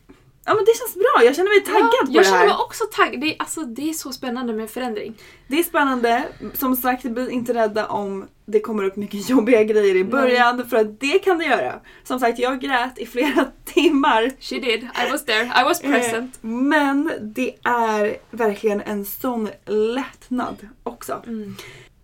Ja 0.49 0.55
men 0.55 0.65
det 0.65 0.77
känns 0.77 0.95
bra, 0.95 1.25
jag 1.25 1.35
känner 1.35 1.49
mig 1.49 1.65
taggad 1.65 1.89
ja, 2.01 2.05
på 2.05 2.12
jag 2.12 2.23
det 2.23 2.25
känner 2.27 2.38
här. 2.39 2.45
mig 2.47 2.55
också 2.59 2.83
taggad. 2.91 3.21
Det, 3.21 3.27
är- 3.27 3.35
alltså, 3.39 3.62
det 3.62 3.89
är 3.89 3.93
så 3.93 4.12
spännande 4.13 4.53
med 4.53 4.69
förändring. 4.69 5.13
Det 5.47 5.59
är 5.59 5.63
spännande. 5.63 6.23
Som 6.53 6.75
sagt, 6.75 7.03
bli 7.03 7.31
inte 7.31 7.53
rädda 7.53 7.88
om 7.88 8.27
det 8.45 8.59
kommer 8.59 8.83
upp 8.83 8.95
mycket 8.95 9.29
jobbiga 9.29 9.63
grejer 9.63 9.95
i 9.95 10.03
början 10.03 10.69
för 10.69 10.77
att 10.77 10.99
det 10.99 11.19
kan 11.19 11.38
det 11.38 11.45
göra. 11.45 11.79
Som 12.03 12.19
sagt, 12.19 12.39
jag 12.39 12.59
grät 12.62 12.97
i 12.97 13.05
flera 13.05 13.45
timmar. 13.65 14.31
She 14.39 14.55
did. 14.55 14.83
I 15.07 15.12
was 15.12 15.25
there. 15.25 15.43
I 15.62 15.63
was 15.63 15.81
present. 15.81 16.35
Eh, 16.43 16.49
Men 16.49 17.12
det 17.21 17.55
är 17.63 18.17
verkligen 18.31 18.81
en 18.81 19.05
sån 19.05 19.49
lättnad 19.65 20.67
också. 20.83 21.23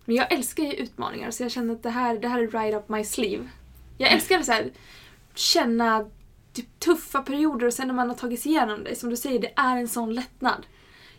Men 0.05 0.15
jag 0.15 0.31
älskar 0.33 0.63
ju 0.63 0.73
utmaningar 0.73 1.31
så 1.31 1.43
jag 1.43 1.51
känner 1.51 1.73
att 1.73 1.83
det 1.83 1.89
här, 1.89 2.17
det 2.17 2.27
här 2.27 2.39
är 2.43 2.47
right 2.47 2.75
up 2.75 2.89
my 2.89 3.03
sleeve. 3.03 3.43
Jag 3.97 4.11
älskar 4.11 4.39
att 4.39 4.45
så 4.45 4.51
här, 4.51 4.71
känna 5.35 6.05
typ, 6.55 6.79
tuffa 6.79 7.21
perioder 7.21 7.67
och 7.67 7.73
sen 7.73 7.87
när 7.87 7.93
man 7.95 8.09
har 8.09 8.15
tagit 8.15 8.41
sig 8.41 8.51
igenom 8.51 8.83
det, 8.83 8.95
som 8.95 9.09
du 9.09 9.15
säger, 9.15 9.39
det 9.39 9.53
är 9.55 9.77
en 9.77 9.87
sån 9.87 10.13
lättnad. 10.13 10.65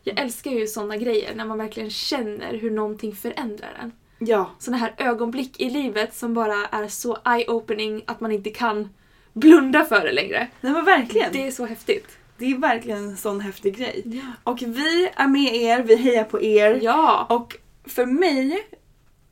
Jag 0.02 0.18
älskar 0.18 0.50
ju 0.50 0.66
såna 0.66 0.96
grejer 0.96 1.34
när 1.34 1.44
man 1.44 1.58
verkligen 1.58 1.90
känner 1.90 2.54
hur 2.54 2.70
någonting 2.70 3.16
förändrar 3.16 3.78
en. 3.82 3.92
Ja, 4.18 4.50
Såna 4.58 4.76
här 4.76 4.94
ögonblick 4.96 5.60
i 5.60 5.70
livet 5.70 6.14
som 6.14 6.34
bara 6.34 6.66
är 6.66 6.88
så 6.88 7.16
eye-opening 7.16 8.02
att 8.06 8.20
man 8.20 8.32
inte 8.32 8.50
kan 8.50 8.88
blunda 9.32 9.84
för 9.84 10.00
det 10.04 10.12
längre. 10.12 10.48
nej 10.60 10.72
men 10.72 10.84
verkligen. 10.84 11.32
Det 11.32 11.46
är 11.46 11.50
så 11.50 11.66
häftigt. 11.66 12.18
Det 12.38 12.46
är 12.52 12.58
verkligen 12.58 12.98
en 12.98 13.16
sån 13.16 13.40
häftig 13.40 13.76
grej. 13.76 14.22
Och 14.44 14.62
vi 14.62 15.10
är 15.14 15.28
med 15.28 15.54
er, 15.54 15.82
vi 15.82 15.96
hejar 15.96 16.24
på 16.24 16.42
er. 16.42 16.78
Ja! 16.82 17.26
Och 17.30 17.56
för 17.84 18.06
mig, 18.06 18.68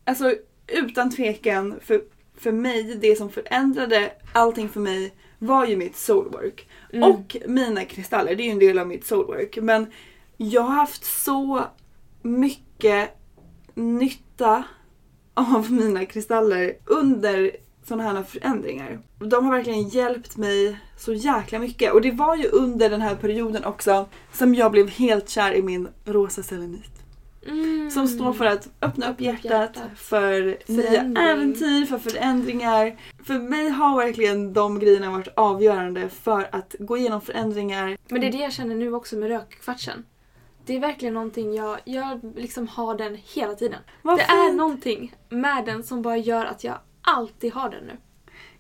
alltså 0.05 0.35
utan 0.67 1.11
tvekan, 1.11 1.75
för, 1.83 2.03
för 2.39 2.53
mig, 2.53 2.83
det 3.01 3.17
som 3.17 3.31
förändrade 3.31 4.13
allting 4.33 4.69
för 4.69 4.81
mig 4.81 5.13
var 5.39 5.67
ju 5.67 5.77
mitt 5.77 5.97
soulwork. 5.97 6.69
Och 6.93 7.37
mina 7.47 7.85
kristaller, 7.85 8.35
det 8.35 8.43
är 8.43 8.45
ju 8.45 8.51
en 8.51 8.59
del 8.59 8.79
av 8.79 8.87
mitt 8.87 9.07
soulwork. 9.07 9.59
Men 9.63 9.87
jag 10.37 10.63
har 10.63 10.75
haft 10.75 11.05
så 11.05 11.65
mycket 12.23 13.11
nytta 13.75 14.65
av 15.35 15.73
mina 15.73 16.05
kristaller 16.05 16.73
under 16.85 17.51
sådana 17.85 18.03
här 18.03 18.23
förändringar. 18.23 19.01
De 19.19 19.45
har 19.45 19.53
verkligen 19.53 19.89
hjälpt 19.89 20.37
mig 20.37 20.79
så 20.99 21.15
jäkla 21.15 21.59
mycket. 21.59 21.93
Och 21.93 22.01
det 22.01 22.11
var 22.11 22.37
ju 22.37 22.49
under 22.49 22.91
den 22.91 23.03
här 23.03 23.15
perioden 23.15 23.65
också 23.65 24.09
som 24.33 24.55
jag 24.55 24.73
blev 24.73 24.89
helt 24.89 25.29
kär 25.29 25.55
i 25.55 25.63
min 25.63 25.89
rosa 26.05 26.43
selenit. 26.43 26.94
Mm. 27.47 27.91
Som 27.91 28.09
står 28.09 28.33
för 28.33 28.45
att 28.45 28.69
öppna 28.83 29.11
upp 29.11 29.21
hjärtat, 29.21 29.79
för 29.97 30.59
nya 30.67 31.31
äventyr, 31.31 31.85
för 31.85 31.99
förändringar. 31.99 32.97
För 33.25 33.39
mig 33.39 33.69
har 33.69 33.97
verkligen 33.97 34.53
de 34.53 34.79
grejerna 34.79 35.11
varit 35.11 35.29
avgörande 35.37 36.09
för 36.09 36.49
att 36.53 36.75
gå 36.79 36.97
igenom 36.97 37.21
förändringar. 37.21 37.97
Men 38.09 38.21
det 38.21 38.27
är 38.27 38.33
det 38.33 38.39
jag 38.39 38.53
känner 38.53 38.75
nu 38.75 38.95
också 38.95 39.17
med 39.17 39.29
rökkvartsen. 39.29 40.05
Det 40.67 40.77
är 40.77 40.81
verkligen 40.81 41.15
någonting 41.15 41.55
jag, 41.55 41.79
jag 41.85 42.21
liksom 42.37 42.69
har 42.69 42.95
den 42.95 43.19
hela 43.35 43.55
tiden. 43.55 43.79
Vad 44.03 44.19
det 44.19 44.23
är 44.23 44.47
fint. 44.47 44.57
någonting 44.57 45.15
med 45.29 45.65
den 45.65 45.83
som 45.83 46.03
bara 46.03 46.17
gör 46.17 46.45
att 46.45 46.65
jag 46.65 46.75
alltid 47.03 47.53
har 47.53 47.71
den 47.71 47.85
nu. 47.85 47.97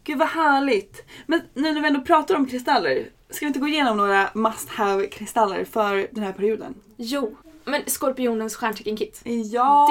Gud 0.04 0.18
vad 0.18 0.28
härligt! 0.28 1.04
Men 1.26 1.40
nu 1.54 1.72
när 1.72 1.80
vi 1.80 1.88
ändå 1.88 2.00
pratar 2.00 2.34
om 2.34 2.46
kristaller, 2.46 3.08
ska 3.30 3.44
vi 3.44 3.46
inte 3.46 3.58
gå 3.58 3.68
igenom 3.68 3.96
några 3.96 4.30
must 4.34 4.68
have 4.68 5.06
kristaller 5.06 5.64
för 5.64 6.08
den 6.10 6.24
här 6.24 6.32
perioden? 6.32 6.74
Jo, 6.96 7.36
men 7.64 7.82
Skorpionens 7.86 8.56
stjärntecken-kit. 8.56 9.20
Ja! 9.52 9.86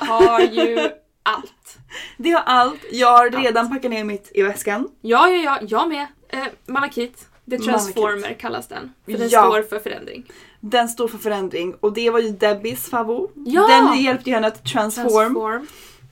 Det 0.00 0.04
har 0.06 0.40
ju 0.40 0.78
allt. 1.22 1.76
Det 2.16 2.30
har 2.30 2.42
allt. 2.46 2.80
Jag 2.92 3.08
har 3.18 3.30
redan 3.30 3.70
packat 3.70 3.90
ner 3.90 4.04
mitt 4.04 4.30
i 4.34 4.42
väskan. 4.42 4.88
Ja, 5.00 5.28
ja, 5.28 5.42
ja, 5.60 5.66
jag 5.68 5.88
med. 5.88 6.06
Eh, 6.28 6.38
malakit. 6.66 7.26
The 7.50 7.58
Transformer 7.58 8.16
Malakit. 8.16 8.38
kallas 8.38 8.68
den. 8.68 8.92
För 9.04 9.12
den 9.12 9.28
Ja. 9.28 9.42
står 9.42 9.62
för 9.62 9.78
förändring. 9.78 10.26
Den 10.60 10.88
står 10.88 11.08
för 11.08 11.18
förändring 11.18 11.74
och 11.80 11.92
det 11.92 12.10
var 12.10 12.18
ju 12.18 12.28
Debbies 12.30 12.90
favorit. 12.90 13.30
Ja! 13.34 13.66
Den 13.68 14.02
hjälpte 14.02 14.30
ju 14.30 14.34
henne 14.34 14.46
att 14.46 14.64
transform. 14.64 15.08
Transform. 15.08 15.66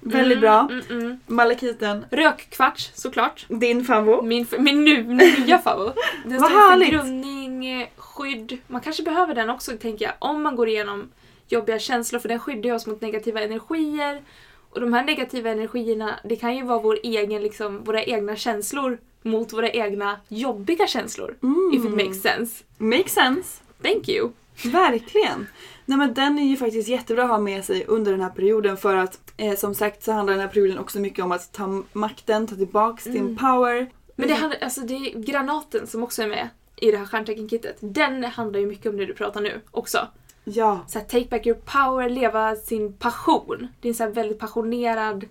Väldigt 0.05 0.41
bra. 0.41 0.69
Mm, 0.71 0.83
mm. 0.91 1.19
Malakiten, 1.27 2.05
Rökkvarts 2.11 2.91
såklart. 2.95 3.47
din 3.49 3.85
favorit. 3.85 4.25
Min, 4.25 4.47
min 4.59 4.85
nu, 4.85 5.03
nya. 5.03 5.63
Den 6.25 6.41
Vad 6.41 6.51
härligt. 6.51 6.91
grundning, 6.91 7.87
skydd. 7.97 8.59
Man 8.67 8.81
kanske 8.81 9.03
behöver 9.03 9.35
den 9.35 9.51
också 9.51 9.73
tänker 9.77 10.05
jag. 10.05 10.15
Om 10.19 10.43
man 10.43 10.57
går 10.57 10.69
igenom 10.69 11.11
jobbiga 11.49 11.79
känslor 11.79 12.21
för 12.21 12.29
den 12.29 12.39
skyddar 12.39 12.73
oss 12.73 12.87
mot 12.87 13.01
negativa 13.01 13.41
energier. 13.41 14.23
Och 14.71 14.81
de 14.81 14.93
här 14.93 15.05
negativa 15.05 15.51
energierna, 15.51 16.21
det 16.25 16.37
kan 16.37 16.57
ju 16.57 16.65
vara 16.65 16.79
vår 16.79 16.99
egen, 17.03 17.43
liksom, 17.43 17.85
våra 17.85 18.03
egna 18.05 18.37
känslor 18.37 18.99
mot 19.23 19.53
våra 19.53 19.71
egna 19.71 20.17
jobbiga 20.29 20.87
känslor. 20.87 21.37
If 21.75 21.85
it 21.85 21.91
makes 21.91 22.23
sense. 22.23 22.65
Makes 22.79 23.13
sense. 23.13 23.63
Thank 23.83 24.09
you. 24.09 24.31
Verkligen. 24.63 25.47
Nej 25.85 25.99
men 25.99 26.15
den 26.15 26.39
är 26.39 26.45
ju 26.45 26.57
faktiskt 26.57 26.89
jättebra 26.89 27.25
att 27.25 27.31
ha 27.31 27.39
med 27.39 27.65
sig 27.65 27.85
under 27.85 28.13
den 28.13 28.21
här 28.21 28.31
perioden 28.31 28.77
för 28.77 28.97
att 28.97 29.33
eh, 29.37 29.57
som 29.57 29.75
sagt 29.75 30.03
så 30.03 30.13
handlar 30.13 30.33
den 30.33 30.41
här 30.41 30.49
perioden 30.49 30.79
också 30.79 30.99
mycket 30.99 31.25
om 31.25 31.33
att 31.33 31.53
ta 31.53 31.83
makten, 31.93 32.47
ta 32.47 32.57
tillbaks 32.57 33.05
din 33.05 33.37
power. 33.37 33.91
Men 34.17 34.29
det, 34.29 34.35
handlar, 34.35 34.59
alltså 34.61 34.81
det 34.81 34.95
är 34.95 35.19
granaten 35.19 35.87
som 35.87 36.03
också 36.03 36.23
är 36.23 36.29
med 36.29 36.49
i 36.77 36.91
det 36.91 36.97
här 36.97 37.05
stjärntecken-kittet. 37.05 37.77
Den 37.81 38.25
handlar 38.25 38.61
ju 38.61 38.67
mycket 38.67 38.87
om 38.87 38.97
det 38.97 39.07
du 39.07 39.15
pratar 39.15 39.41
nu 39.41 39.61
också. 39.71 40.09
Ja. 40.45 40.81
så 40.87 40.99
här, 40.99 41.07
take 41.07 41.29
back 41.31 41.47
your 41.47 41.59
power, 41.65 42.09
leva 42.09 42.57
sin 42.57 42.93
passion. 42.93 43.69
Det 43.81 43.89
är 43.89 43.91
en 43.91 43.95
så 43.95 44.11
väldigt 44.11 44.39
passionerad, 44.39 45.25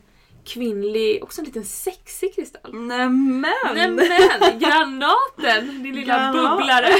kvinnlig, 0.45 1.23
också 1.23 1.41
en 1.41 1.45
liten 1.45 1.65
sexig 1.65 2.36
kristall. 2.36 2.73
Nämen! 2.73 3.51
Nämen! 3.75 3.99
Granaten! 4.60 5.84
Din 5.84 5.95
lilla 5.95 6.13
Granat. 6.17 6.34
bubblare. 6.60 6.89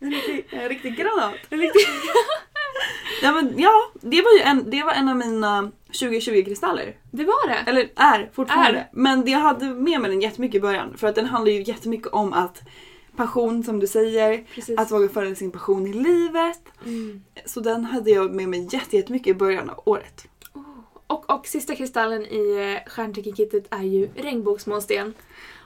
En 0.00 0.10
riktig, 0.10 0.46
en 0.50 0.68
riktig 0.68 0.96
granat. 0.96 1.34
En 1.50 1.58
riktig- 1.60 1.86
Ja, 3.22 3.32
men, 3.32 3.54
ja 3.58 3.72
det, 4.00 4.22
var 4.22 4.32
ju 4.32 4.40
en, 4.40 4.70
det 4.70 4.82
var 4.82 4.92
en 4.92 5.08
av 5.08 5.16
mina 5.16 5.70
2020-kristaller. 5.92 6.96
Det 7.10 7.24
var 7.24 7.48
det. 7.48 7.70
Eller 7.70 7.88
är 7.96 8.30
fortfarande. 8.34 8.78
Är. 8.78 8.88
Men 8.92 9.26
jag 9.30 9.38
hade 9.38 9.64
med 9.66 10.00
mig 10.00 10.10
den 10.10 10.20
jättemycket 10.20 10.54
i 10.54 10.60
början. 10.60 10.96
För 10.96 11.06
att 11.06 11.14
den 11.14 11.26
handlar 11.26 11.52
ju 11.52 11.62
jättemycket 11.62 12.06
om 12.06 12.32
att 12.32 12.62
passion 13.16 13.64
som 13.64 13.80
du 13.80 13.86
säger. 13.86 14.44
Precis. 14.54 14.78
Att 14.78 14.90
våga 14.90 15.08
följa 15.08 15.34
sin 15.34 15.50
passion 15.50 15.86
i 15.86 15.92
livet. 15.92 16.60
Mm. 16.86 17.22
Så 17.44 17.60
den 17.60 17.84
hade 17.84 18.10
jag 18.10 18.34
med 18.34 18.48
mig 18.48 18.68
jätte- 18.72 18.96
jättemycket 18.96 19.28
i 19.28 19.34
början 19.34 19.70
av 19.70 19.82
året. 19.86 20.26
Och, 21.08 21.30
och 21.30 21.46
sista 21.46 21.74
kristallen 21.76 22.26
i 22.26 22.74
eh, 22.84 22.90
stjärntecken-kittet 22.90 23.66
är 23.70 23.82
ju 23.82 24.08
regnbågsmånsten. 24.16 25.14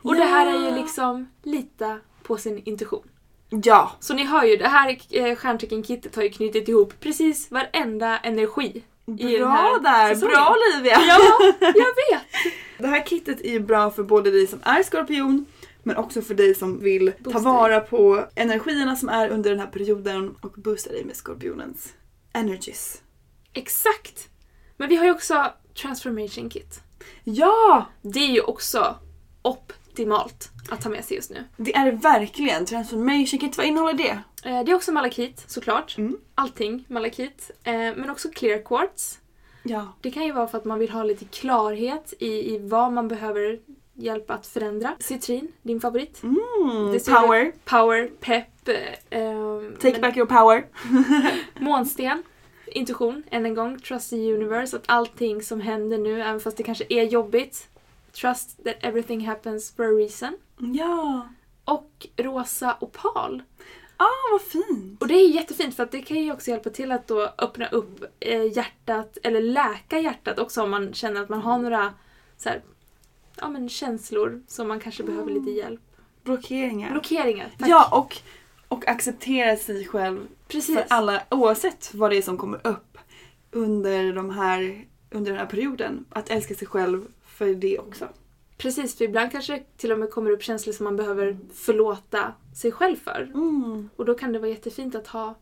Och 0.03 0.15
det 0.15 0.25
här 0.25 0.47
är 0.47 0.71
ju 0.71 0.77
liksom 0.77 1.29
lita 1.43 1.99
på 2.23 2.37
sin 2.37 2.63
intuition. 2.65 3.03
Ja! 3.49 3.93
Så 4.01 4.15
ni 4.15 4.25
hör 4.25 4.45
ju, 4.45 4.57
det 4.57 4.69
här 4.69 4.99
eh, 5.11 5.37
stjärntecken-kittet 5.37 6.17
har 6.17 6.23
ju 6.23 6.31
knutit 6.31 6.69
ihop 6.69 7.01
precis 7.01 7.51
varenda 7.51 8.19
energi 8.19 8.85
i 9.19 9.37
den 9.39 9.49
här 9.49 9.81
Bra 9.81 9.91
där! 9.91 10.15
säsongen. 10.15 10.35
Bra 10.35 10.57
Olivia! 10.57 10.99
Ja, 11.09 11.19
jag 11.61 11.75
vet! 11.75 12.53
Det 12.79 12.87
här 12.87 13.07
kittet 13.07 13.41
är 13.41 13.51
ju 13.51 13.61
bra 13.61 13.91
för 13.91 14.03
både 14.03 14.31
dig 14.31 14.47
som 14.47 14.59
är 14.63 14.83
skorpion 14.83 15.47
men 15.83 15.97
också 15.97 16.23
för 16.23 16.35
dig 16.35 16.55
som 16.55 16.81
vill 16.81 17.13
ta 17.13 17.23
Boosta 17.31 17.41
vara 17.41 17.81
på 17.81 18.25
energierna 18.35 18.97
som 18.97 19.09
är 19.09 19.29
under 19.29 19.51
den 19.51 19.61
här 19.61 19.67
perioden 19.67 20.35
och 20.41 20.53
boosta 20.53 20.91
dig 20.91 21.05
med 21.05 21.17
skorpionens 21.17 21.93
energies. 22.33 23.03
Exakt! 23.53 24.29
Men 24.77 24.89
vi 24.89 24.97
har 24.97 25.05
ju 25.05 25.11
också 25.11 25.53
transformation 25.83 26.51
kit. 26.51 26.81
Ja! 27.25 27.87
Det 28.03 28.19
är 28.21 28.31
ju 28.33 28.41
också 28.41 28.95
optimalt 29.43 30.51
att 30.71 30.81
ta 30.81 30.89
med 30.89 31.05
sig 31.05 31.17
just 31.17 31.31
nu. 31.31 31.45
Det 31.57 31.77
är 31.77 31.85
det 31.85 31.91
verkligen. 31.93 32.67
Transformation 32.67 33.39
kit, 33.41 33.57
vad 33.57 33.67
innehåller 33.67 33.95
det? 33.95 34.19
Eh, 34.45 34.65
Det 34.65 34.73
är 34.73 34.75
också 34.75 34.93
malakit 34.93 35.45
såklart. 35.51 35.99
Mm. 35.99 36.17
Allting 36.35 36.85
malakit. 36.89 37.51
Eh, 37.65 37.73
Men 37.73 38.11
också 38.11 38.29
clear 38.31 38.63
quartz. 38.65 39.19
Ja. 39.63 39.93
Det 40.01 40.11
kan 40.11 40.25
ju 40.25 40.33
vara 40.33 40.47
för 40.49 40.59
att 40.59 40.65
man 40.65 40.79
vill 40.79 40.91
ha 40.91 41.03
lite 41.03 41.25
klarhet 41.25 42.15
i, 42.19 42.55
i 42.55 42.59
vad 42.59 42.93
man 42.93 43.09
behöver 43.09 43.61
hjälp 43.95 44.31
att 44.31 44.47
förändra. 44.47 44.95
Citrin, 45.01 45.53
din 45.63 45.81
favorit. 45.81 46.23
Mm, 46.23 46.99
power. 47.07 47.53
Power, 47.65 48.11
pepp. 48.21 48.69
eh, 48.69 48.77
ehm, 49.21 49.77
Take 49.81 49.93
men- 49.93 50.01
back 50.01 50.17
your 50.17 50.27
power. 50.27 50.65
Månsten. 51.61 52.23
Intuition, 52.73 53.23
än 53.31 53.47
en 53.47 53.55
gång. 53.55 53.79
Trust 53.79 54.11
the 54.11 54.33
universe. 54.35 54.77
Att 54.77 54.85
allting 54.87 55.43
som 55.43 55.61
händer 55.61 55.99
nu, 55.99 56.23
även 56.23 56.41
fast 56.41 56.57
det 56.57 56.63
kanske 56.63 56.85
är 56.89 57.03
jobbigt. 57.03 57.69
Trust 58.13 58.65
that 58.65 58.77
everything 58.81 59.27
happens 59.27 59.73
for 59.77 59.85
a 59.85 59.91
reason. 59.91 60.37
Ja. 60.59 61.29
Och 61.65 62.07
rosa 62.17 62.77
opal. 62.81 63.43
Ah, 63.97 64.33
vad 64.33 64.43
fint. 64.43 65.03
Och 65.03 65.09
det 65.09 65.15
är 65.15 65.29
jättefint 65.29 65.77
för 65.77 65.83
att 65.83 65.91
det 65.91 66.03
kan 66.03 66.17
ju 66.17 66.33
också 66.33 66.51
hjälpa 66.51 66.71
till 66.71 66.93
att 66.93 67.07
då 67.07 67.33
öppna 67.39 67.69
upp 67.69 68.05
eh, 68.21 68.57
hjärtat, 68.57 69.19
eller 69.23 69.41
läka 69.41 69.99
hjärtat 69.99 70.39
också 70.39 70.63
om 70.63 70.71
man 70.71 70.95
känner 70.95 71.23
att 71.23 71.29
man 71.29 71.41
har 71.41 71.59
några 71.59 71.95
så 72.37 72.49
här, 72.49 72.63
ja, 73.41 73.49
men 73.49 73.69
känslor 73.69 74.43
som 74.49 74.69
man 74.69 74.81
kanske 74.81 75.03
behöver 75.03 75.33
lite 75.33 75.51
hjälp. 75.51 75.81
Blockeringar. 76.23 76.91
Blockeringar, 76.91 77.51
tack. 77.59 77.69
Ja, 77.69 77.99
och, 77.99 78.19
och 78.73 78.89
acceptera 78.89 79.57
sig 79.57 79.87
själv 79.87 80.27
Precis. 80.49 80.75
för 80.77 80.85
alla, 80.89 81.23
oavsett 81.31 81.95
vad 81.95 82.11
det 82.11 82.17
är 82.17 82.23
som 82.23 82.39
kommer 82.39 82.67
upp 82.67 82.99
under, 83.51 84.13
de 84.13 84.31
här, 84.31 84.85
under 85.11 85.31
den 85.31 85.41
här 85.41 85.47
perioden. 85.47 86.05
Att 86.11 86.31
älska 86.31 86.55
sig 86.55 86.69
själv 86.69 87.05
för 87.27 87.55
det 87.55 87.79
också. 87.79 88.09
Precis, 88.57 88.99
för 88.99 89.05
ibland 89.05 89.33
kanske 89.33 89.53
det 89.53 89.77
till 89.77 89.93
och 89.93 89.99
med 89.99 90.11
kommer 90.11 90.31
upp 90.31 90.43
känslor 90.43 90.73
som 90.73 90.85
man 90.85 90.97
behöver 90.97 91.39
förlåta 91.55 92.33
sig 92.55 92.73
själv 92.73 92.97
för. 92.97 93.31
Mm. 93.35 93.91
Och 93.97 94.05
då 94.05 94.15
kan 94.15 94.33
det 94.33 94.39
vara 94.39 94.51
jättefint 94.51 94.95
att 94.95 95.07
ha 95.07 95.35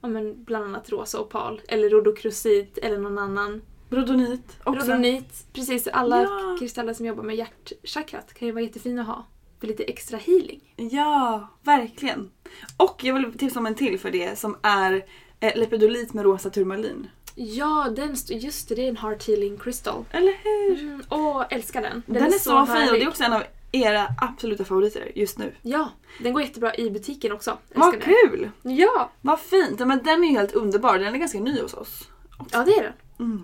ja, 0.00 0.08
men 0.08 0.44
bland 0.44 0.64
annat 0.64 0.90
rosa 0.90 1.20
opal 1.20 1.60
eller 1.68 1.90
rhodokrosit 1.90 2.78
eller 2.78 2.98
någon 2.98 3.18
annan. 3.18 3.62
Rhodonit 3.90 4.56
också. 4.64 4.86
Rhodonit, 4.86 5.46
precis. 5.52 5.88
Alla 5.88 6.22
Ja. 6.22 6.56
kristaller 6.60 6.94
som 6.94 7.06
jobbar 7.06 7.22
med 7.22 7.36
hjärtchakrat 7.36 8.34
kan 8.34 8.46
ju 8.48 8.52
vara 8.52 8.64
jättefina 8.64 9.00
att 9.00 9.06
ha 9.06 9.24
för 9.60 9.66
lite 9.66 9.84
extra 9.84 10.18
healing. 10.18 10.74
Ja, 10.76 11.48
verkligen. 11.62 12.30
Och 12.76 13.04
jag 13.04 13.14
vill 13.14 13.38
tipsa 13.38 13.58
om 13.58 13.66
en 13.66 13.74
till 13.74 13.98
för 14.00 14.10
det 14.10 14.38
som 14.38 14.56
är 14.62 15.04
eh, 15.40 15.56
lepidolit 15.56 16.14
med 16.14 16.24
rosa 16.24 16.50
turmalin. 16.50 17.10
Ja, 17.34 17.88
den, 17.96 18.12
st- 18.12 18.34
just 18.34 18.68
det, 18.68 18.74
det 18.74 18.84
är 18.84 18.88
en 18.88 18.96
heart 18.96 19.28
healing 19.28 19.58
crystal. 19.58 20.04
Eller 20.10 20.32
hur? 20.42 20.80
Mm, 20.80 21.02
åh, 21.10 21.44
älskar 21.50 21.82
den. 21.82 22.02
Den, 22.06 22.22
är, 22.26 22.30
så, 22.30 22.66
fin 22.66 22.88
och 22.88 22.94
det 22.94 23.02
är 23.02 23.08
också 23.08 23.24
en 23.24 23.32
av 23.32 23.42
era 23.72 24.06
absoluta 24.20 24.64
favoriter 24.64 25.12
just 25.14 25.38
nu. 25.38 25.54
Ja, 25.62 25.88
den 26.20 26.32
går 26.32 26.42
jättebra 26.42 26.74
i 26.74 26.90
butiken 26.90 27.32
också. 27.32 27.58
Vad 27.74 27.92
den. 27.92 28.00
kul! 28.00 28.50
Ja, 28.62 29.10
Vad 29.20 29.40
fint! 29.40 29.78
Men 29.78 30.02
den 30.04 30.24
är 30.24 30.28
ju 30.28 30.34
helt 30.34 30.52
underbar, 30.52 30.98
den 30.98 31.14
är 31.14 31.18
ganska 31.18 31.40
ny 31.40 31.60
hos 31.60 31.74
oss. 31.74 32.08
ja 32.52 32.64
det 32.64 32.72
är 32.72 32.82
den. 32.82 32.92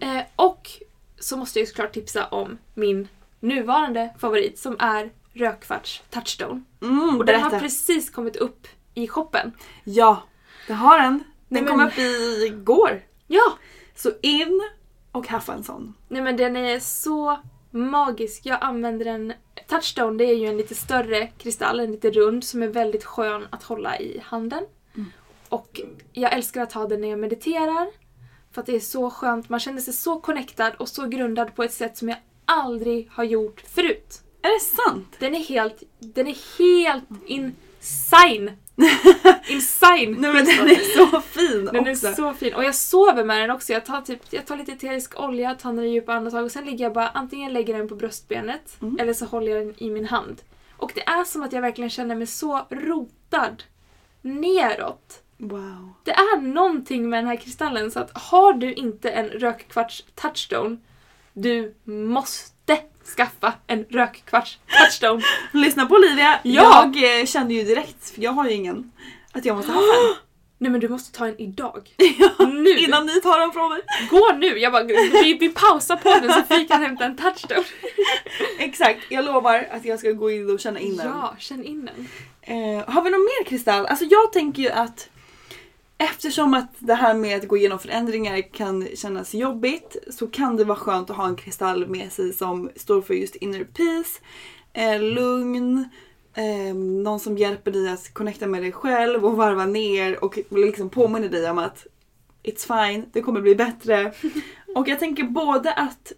Mm. 0.00 0.16
Eh, 0.16 0.24
och 0.36 0.70
så 1.18 1.36
måste 1.36 1.58
jag 1.58 1.62
ju 1.62 1.66
såklart 1.66 1.92
tipsa 1.92 2.26
om 2.26 2.58
min 2.74 3.08
nuvarande 3.40 4.14
favorit 4.18 4.58
som 4.58 4.76
är 4.78 5.10
rökkvarts 5.34 6.02
touchstone. 6.10 6.62
Mm, 6.82 7.08
Och 7.08 7.12
den 7.12 7.26
berätta. 7.26 7.48
har 7.56 7.60
precis 7.60 8.10
kommit 8.10 8.36
upp 8.36 8.66
i 8.94 9.08
shoppen. 9.08 9.52
Ja, 9.84 10.22
det 10.66 10.72
har 10.72 10.98
den. 11.00 11.12
Den 11.48 11.64
Nej, 11.64 11.66
kom 11.66 11.76
men- 11.78 11.86
upp 11.88 11.98
igår. 12.46 13.02
Ja! 13.26 13.52
Så 13.94 14.10
in 14.22 14.60
och 15.12 15.28
haffa 15.28 15.52
en 15.52 15.64
sån. 15.64 15.94
Nej 16.08 16.22
men 16.22 16.36
den 16.36 16.56
är 16.56 16.80
så 16.80 17.38
magisk. 17.70 18.46
Jag 18.46 18.58
använder 18.60 19.04
den... 19.04 19.32
Touchstone 19.68 20.18
det 20.18 20.24
är 20.24 20.34
ju 20.36 20.46
en 20.46 20.56
lite 20.56 20.74
större 20.74 21.26
kristall, 21.26 21.80
en 21.80 21.92
lite 21.92 22.10
rund 22.10 22.44
som 22.44 22.62
är 22.62 22.68
väldigt 22.68 23.04
skön 23.04 23.46
att 23.50 23.62
hålla 23.62 23.98
i 23.98 24.20
handen. 24.24 24.64
Och 25.48 25.80
jag 26.12 26.32
älskar 26.32 26.62
att 26.62 26.72
ha 26.72 26.86
den 26.86 27.00
när 27.00 27.08
jag 27.08 27.18
mediterar. 27.18 27.88
För 28.52 28.60
att 28.60 28.66
det 28.66 28.76
är 28.76 28.80
så 28.80 29.10
skönt, 29.10 29.48
man 29.48 29.60
känner 29.60 29.80
sig 29.80 29.94
så 29.94 30.20
connectad 30.20 30.74
och 30.78 30.88
så 30.88 31.06
grundad 31.06 31.54
på 31.54 31.62
ett 31.62 31.72
sätt 31.72 31.96
som 31.96 32.08
jag 32.08 32.18
aldrig 32.44 33.08
har 33.12 33.24
gjort 33.24 33.60
förut. 33.60 34.20
Är 34.44 34.54
det 34.54 34.60
sant? 34.84 35.16
Den 35.18 35.34
är 35.34 35.38
helt, 35.44 35.82
den 35.98 36.26
är 36.28 36.58
helt 36.58 37.04
insane. 37.26 38.52
insane. 39.48 40.06
Nej 40.18 40.32
men 40.32 40.44
den 40.44 40.68
är 40.68 40.96
så 40.96 41.20
fin 41.20 41.64
Den 41.72 41.86
är 41.86 41.90
också. 41.92 42.14
så 42.14 42.32
fin. 42.34 42.54
Och 42.54 42.64
jag 42.64 42.74
sover 42.74 43.24
med 43.24 43.40
den 43.40 43.50
också. 43.50 43.72
Jag 43.72 43.86
tar, 43.86 44.00
typ, 44.00 44.20
jag 44.30 44.46
tar 44.46 44.56
lite 44.56 44.72
eterisk 44.72 45.20
olja, 45.20 45.54
tar 45.54 45.72
några 45.72 45.88
djupa 45.88 46.14
andetag 46.14 46.44
och 46.44 46.50
sen 46.50 46.64
ligger 46.64 46.84
jag 46.84 46.92
bara 46.92 47.08
antingen 47.08 47.52
lägger 47.52 47.78
den 47.78 47.88
på 47.88 47.94
bröstbenet 47.94 48.76
Mm. 48.82 48.96
eller 49.00 49.12
så 49.12 49.24
håller 49.26 49.52
jag 49.56 49.66
den 49.66 49.74
i 49.78 49.90
min 49.90 50.04
hand. 50.04 50.42
Och 50.76 50.92
det 50.94 51.08
är 51.08 51.24
som 51.24 51.42
att 51.42 51.52
jag 51.52 51.62
verkligen 51.62 51.90
känner 51.90 52.14
mig 52.14 52.26
så 52.26 52.66
rotad 52.70 53.62
neråt. 54.22 55.20
Wow. 55.38 55.94
Det 56.04 56.12
är 56.12 56.40
någonting 56.40 57.08
med 57.08 57.18
den 57.18 57.26
här 57.26 57.36
kristallen 57.36 57.90
så 57.90 58.00
att 58.00 58.10
har 58.18 58.52
du 58.52 58.72
inte 58.74 59.10
en 59.10 59.26
rökkvarts 59.28 60.04
touchstone, 60.14 60.76
du 61.32 61.74
måste 61.84 62.53
skaffa 63.16 63.52
en 63.66 63.84
rökkvarts 63.90 64.58
touchstone. 64.78 65.22
Lyssna 65.52 65.86
på 65.86 65.94
Olivia. 65.94 66.40
Ja. 66.42 66.92
Jag 66.94 67.20
eh, 67.20 67.26
kände 67.26 67.54
ju 67.54 67.64
direkt, 67.64 68.10
för 68.10 68.22
jag 68.22 68.32
har 68.32 68.48
ju 68.48 68.52
ingen, 68.52 68.92
att 69.32 69.44
jag 69.44 69.56
måste 69.56 69.72
ha 69.72 69.80
en. 69.80 70.14
Nej 70.58 70.70
men 70.70 70.80
du 70.80 70.88
måste 70.88 71.18
ta 71.18 71.26
en 71.26 71.40
idag. 71.40 71.88
nu! 72.38 72.78
Innan 72.78 73.06
ni 73.06 73.20
tar 73.20 73.40
den 73.40 73.52
från 73.52 73.70
mig. 73.70 73.80
Gå 74.10 74.32
nu! 74.38 74.58
Jag 74.58 74.72
bara, 74.72 74.82
vi, 74.82 75.36
vi 75.40 75.48
pausar 75.48 75.96
podden 75.96 76.32
så 76.32 76.42
vi 76.56 76.64
kan 76.64 76.82
hämta 76.82 77.04
en 77.04 77.16
touchstone. 77.16 77.64
Exakt, 78.58 78.98
jag 79.08 79.24
lovar 79.24 79.68
att 79.70 79.84
jag 79.84 79.98
ska 79.98 80.10
gå 80.10 80.30
in 80.30 80.50
och 80.50 80.60
känna 80.60 80.78
in 80.78 80.96
den. 80.96 81.06
Ja, 81.06 81.36
känn 81.38 81.64
in 81.64 81.84
den. 81.84 82.08
Eh, 82.42 82.84
har 82.88 83.02
vi 83.02 83.10
någon 83.10 83.20
mer 83.20 83.44
kristall? 83.44 83.86
Alltså 83.86 84.04
jag 84.04 84.32
tänker 84.32 84.62
ju 84.62 84.70
att 84.70 85.08
eftersom 85.98 86.54
att 86.54 86.74
det 86.78 86.94
här 86.94 87.14
med 87.14 87.36
att 87.36 87.48
gå 87.48 87.56
igenom 87.56 87.78
förändringar 87.78 88.52
kan 88.52 88.88
kännas 88.94 89.34
jobbigt 89.34 89.96
så 90.10 90.26
kan 90.26 90.56
det 90.56 90.64
vara 90.64 90.78
skönt 90.78 91.10
att 91.10 91.16
ha 91.16 91.26
en 91.26 91.36
kristall 91.36 91.86
med 91.86 92.12
sig 92.12 92.32
som 92.32 92.70
står 92.76 93.02
för 93.02 93.14
just 93.14 93.34
inner 93.34 93.64
peace, 93.64 94.20
eh, 94.72 95.02
lugn, 95.02 95.88
eh, 96.34 96.74
någon 96.74 97.20
som 97.20 97.38
hjälper 97.38 97.70
dig 97.70 97.88
att 97.88 98.14
connecta 98.14 98.46
med 98.46 98.62
dig 98.62 98.72
själv 98.72 99.24
och 99.24 99.36
varva 99.36 99.66
ner 99.66 100.24
och 100.24 100.38
liksom 100.50 100.90
påminner 100.90 101.28
dig 101.28 101.50
om 101.50 101.58
att 101.58 101.86
it's 102.42 102.86
fine, 102.86 103.06
det 103.12 103.20
kommer 103.22 103.40
bli 103.40 103.54
bättre. 103.54 104.12
och 104.74 104.88
jag 104.88 104.98
tänker 104.98 105.24
både 105.24 105.72
att 105.72 106.12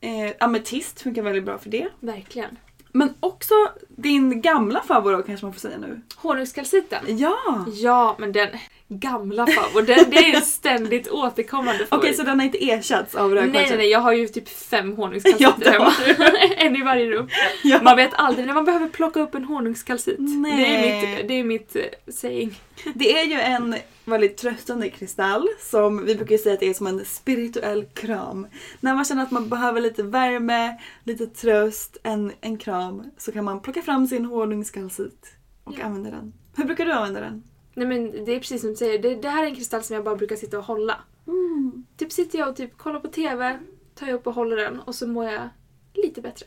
eh, 0.00 0.32
ametist 0.40 1.00
funkar 1.00 1.22
väldigt 1.22 1.44
bra 1.44 1.58
för 1.58 1.70
det. 1.70 1.88
Verkligen. 2.00 2.58
Men 2.92 3.14
också 3.20 3.54
din 3.88 4.40
gamla 4.40 4.82
favorit 4.82 5.26
kanske 5.26 5.46
man 5.46 5.52
får 5.52 5.60
säga 5.60 5.78
nu. 5.78 6.00
Honungskalciten. 6.16 7.18
Ja! 7.18 7.64
Ja, 7.72 8.16
men 8.18 8.32
den 8.32 8.48
gamla 8.88 9.46
favorit, 9.46 9.86
den, 9.86 10.10
det 10.10 10.16
är 10.16 10.36
en 10.36 10.42
ständigt 10.42 11.08
återkommande 11.08 11.74
Okej, 11.74 11.86
favorit. 11.86 12.16
så 12.16 12.22
den 12.22 12.38
har 12.38 12.46
inte 12.46 12.70
ersatts 12.70 13.14
av 13.14 13.30
Nej, 13.30 13.38
rökvartsen? 13.38 13.68
nej, 13.68 13.78
nej, 13.78 13.88
jag 13.90 14.00
har 14.00 14.12
ju 14.12 14.28
typ 14.28 14.48
fem 14.48 14.96
det 14.96 15.70
hemma. 15.70 15.92
en 16.56 16.76
i 16.76 16.82
varje 16.82 17.10
rum. 17.10 17.28
Ja. 17.64 17.82
Man 17.82 17.96
vet 17.96 18.10
aldrig 18.14 18.46
när 18.46 18.54
man 18.54 18.64
behöver 18.64 18.88
plocka 18.88 19.20
upp 19.20 19.34
en 19.34 19.44
honungskalcit. 19.44 20.16
Nej. 20.18 20.56
Det 20.56 20.66
är 20.66 21.16
mitt, 21.16 21.28
det 21.28 21.34
är 21.34 21.44
mitt 21.44 21.76
eh, 21.76 22.12
saying. 22.12 22.60
Det 22.94 23.18
är 23.20 23.24
ju 23.24 23.40
en 23.40 23.74
väldigt 24.04 24.36
tröstande 24.36 24.90
kristall 24.90 25.48
som 25.60 26.04
vi 26.04 26.14
brukar 26.14 26.36
säga 26.36 26.54
att 26.54 26.60
det 26.60 26.68
är 26.68 26.74
som 26.74 26.86
en 26.86 27.04
spirituell 27.04 27.84
kram. 27.84 28.46
När 28.80 28.94
man 28.94 29.04
känner 29.04 29.22
att 29.22 29.30
man 29.30 29.48
behöver 29.48 29.80
lite 29.80 30.02
värme, 30.02 30.80
lite 31.04 31.26
tröst, 31.26 31.96
en, 32.02 32.32
en 32.40 32.58
kram 32.58 33.02
så 33.18 33.32
kan 33.32 33.44
man 33.44 33.60
plocka 33.60 33.82
fram 33.82 34.06
sin 34.06 34.24
honungskalcit 34.24 35.26
och 35.64 35.74
Ja. 35.78 35.84
använda 35.84 36.10
den. 36.10 36.32
Hur 36.56 36.64
brukar 36.64 36.84
du 36.84 36.92
använda 36.92 37.20
den? 37.20 37.42
Nej 37.74 37.86
men 37.86 38.24
det 38.24 38.32
är 38.32 38.38
precis 38.38 38.60
som 38.60 38.70
du 38.70 38.76
säger, 38.76 38.98
det, 38.98 39.14
det 39.14 39.28
här 39.28 39.42
är 39.42 39.46
en 39.46 39.54
kristall 39.54 39.82
som 39.82 39.94
jag 39.94 40.04
bara 40.04 40.16
brukar 40.16 40.36
sitta 40.36 40.58
och 40.58 40.64
hålla. 40.64 41.00
Mm. 41.26 41.86
Typ 41.96 42.12
sitter 42.12 42.38
jag 42.38 42.48
och 42.48 42.56
typ 42.56 42.78
kollar 42.78 43.00
på 43.00 43.08
TV, 43.08 43.58
tar 43.94 44.06
jag 44.06 44.14
upp 44.14 44.26
och 44.26 44.34
håller 44.34 44.56
den 44.56 44.80
och 44.80 44.94
så 44.94 45.06
mår 45.06 45.24
jag 45.24 45.48
lite 45.94 46.20
bättre. 46.20 46.46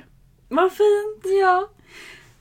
Vad 0.49 0.71
fint! 0.71 1.23
Ja. 1.41 1.69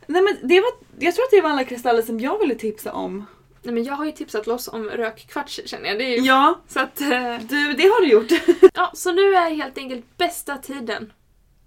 Nej, 0.07 0.23
men 0.23 0.49
det 0.49 0.61
var, 0.61 0.71
jag 0.99 1.15
tror 1.15 1.25
att 1.25 1.31
det 1.31 1.41
var 1.41 1.51
alla 1.51 1.65
kristaller 1.65 2.03
som 2.03 2.21
jag 2.21 2.39
ville 2.39 2.55
tipsa 2.55 2.93
om. 2.93 3.25
Nej 3.63 3.75
men 3.75 3.85
jag 3.85 3.95
har 3.95 4.05
ju 4.05 4.13
tipsat 4.13 4.47
loss 4.47 4.69
om 4.69 4.89
rökkvarts 4.91 5.61
känner 5.67 5.89
jag. 5.89 5.99
Det 5.99 6.05
är 6.05 6.17
ju... 6.21 6.27
Ja, 6.27 6.61
Så 6.69 6.81
att... 6.81 7.01
eh, 7.01 7.39
du, 7.41 7.73
det 7.73 7.83
har 7.83 8.01
du 8.01 8.09
gjort. 8.09 8.31
Ja, 8.75 8.91
så 8.95 9.13
nu 9.13 9.35
är 9.35 9.51
helt 9.51 9.79
enkelt 9.79 10.17
bästa 10.17 10.57
tiden 10.59 11.13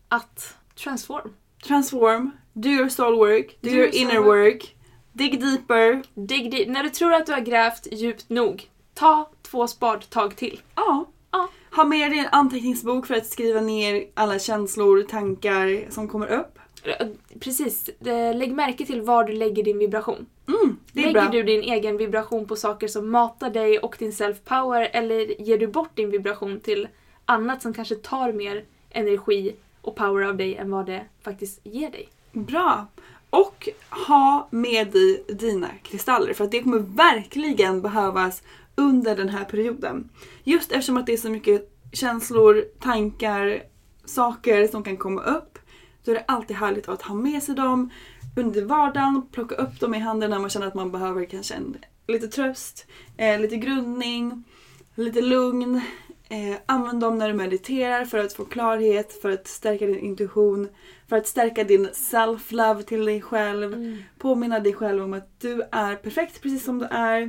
att 0.09 0.55
transform. 0.75 1.33
Transform, 1.67 2.31
do 2.53 2.69
your 2.69 2.89
soul 2.89 3.15
work, 3.15 3.57
do, 3.61 3.69
Do 3.69 3.75
your 3.75 3.85
your 3.85 3.95
inner 3.95 4.19
work, 4.19 4.75
dig 5.17 5.29
deeper. 5.29 6.01
Dig 6.13 6.49
dit. 6.49 6.69
När 6.69 6.83
du 6.83 6.89
tror 6.89 7.13
att 7.13 7.25
du 7.25 7.31
har 7.33 7.39
grävt 7.41 7.87
djupt 7.91 8.29
nog, 8.29 8.69
ta 8.93 9.29
två 9.41 9.67
spadtag 9.67 10.35
till. 10.35 10.61
Ja. 10.75 11.05
Ja. 11.31 11.47
Ha 11.75 11.83
med 11.83 12.11
dig 12.11 12.19
en 12.19 12.27
anteckningsbok 12.31 13.05
för 13.07 13.15
att 13.15 13.25
skriva 13.27 13.61
ner 13.61 14.05
alla 14.13 14.39
känslor, 14.39 15.01
tankar 15.03 15.91
som 15.91 16.07
kommer 16.07 16.27
upp. 16.27 16.59
Precis, 17.39 17.89
lägg 18.35 18.53
märke 18.53 18.85
till 18.85 19.01
var 19.01 19.23
du 19.23 19.33
lägger 19.33 19.63
din 19.63 19.77
vibration. 19.77 20.25
Mm, 20.47 20.77
Lägger 20.91 21.13
bra. 21.13 21.29
du 21.31 21.43
din 21.43 21.61
egen 21.61 21.97
vibration 21.97 22.47
på 22.47 22.55
saker 22.55 22.87
som 22.87 23.11
matar 23.11 23.49
dig 23.49 23.79
och 23.79 23.95
din 23.99 24.11
self-power 24.11 24.89
eller 24.93 25.41
ger 25.41 25.57
du 25.57 25.67
bort 25.67 25.95
din 25.95 26.09
vibration 26.11 26.59
till 26.59 26.87
annat 27.25 27.61
som 27.61 27.73
kanske 27.73 27.95
tar 27.95 28.33
mer 28.33 28.65
energi 28.89 29.55
och 29.81 29.95
power 29.95 30.23
av 30.27 30.37
dig 30.37 30.55
än 30.55 30.71
vad 30.71 30.85
det 30.85 31.05
faktiskt 31.21 31.59
ger 31.63 31.89
dig? 31.91 32.09
Bra. 32.31 32.87
Och 33.29 33.69
ha 33.89 34.47
med 34.51 34.91
dig 34.91 35.23
dina 35.27 35.69
kristaller 35.83 36.33
för 36.33 36.43
att 36.43 36.51
det 36.51 36.63
kommer 36.63 36.79
verkligen 36.79 37.81
behövas 37.81 38.43
under 38.75 39.15
den 39.15 39.29
här 39.29 39.43
perioden. 39.43 40.09
Just 40.43 40.71
eftersom 40.71 40.97
att 40.97 41.05
det 41.05 41.13
är 41.13 41.17
så 41.17 41.29
mycket 41.29 41.73
känslor, 41.91 42.65
tankar, 42.79 43.63
saker 44.05 44.67
som 44.67 44.83
kan 44.83 44.97
komma 44.97 45.21
upp. 45.21 45.59
Då 46.03 46.11
är 46.11 46.15
det 46.15 46.25
alltid 46.27 46.57
härligt 46.57 46.89
att 46.89 47.01
ha 47.01 47.15
med 47.15 47.43
sig 47.43 47.55
dem 47.55 47.89
under 48.35 48.65
vardagen, 48.65 49.27
plocka 49.31 49.55
upp 49.55 49.79
dem 49.79 49.95
i 49.95 49.99
handen 49.99 50.29
när 50.29 50.39
man 50.39 50.49
känner 50.49 50.67
att 50.67 50.73
man 50.73 50.91
behöver 50.91 51.25
kanske 51.25 51.53
en, 51.53 51.77
lite 52.07 52.27
tröst, 52.27 52.85
eh, 53.17 53.39
lite 53.39 53.57
grundning, 53.57 54.43
lite 54.95 55.21
lugn. 55.21 55.81
Eh, 56.29 56.55
använd 56.65 56.99
dem 56.99 57.17
när 57.17 57.27
du 57.27 57.33
mediterar 57.33 58.05
för 58.05 58.17
att 58.17 58.33
få 58.33 58.45
klarhet, 58.45 59.21
för 59.21 59.31
att 59.31 59.47
stärka 59.47 59.85
din 59.85 59.99
intuition, 59.99 60.69
för 61.09 61.15
att 61.15 61.27
stärka 61.27 61.63
din 61.63 61.87
self-love 61.87 62.83
till 62.83 63.05
dig 63.05 63.21
själv. 63.21 63.97
Påminna 64.17 64.59
dig 64.59 64.73
själv 64.73 65.03
om 65.03 65.13
att 65.13 65.39
du 65.39 65.61
är 65.71 65.95
perfekt 65.95 66.41
precis 66.41 66.63
som 66.63 66.79
du 66.79 66.85
är. 66.85 67.21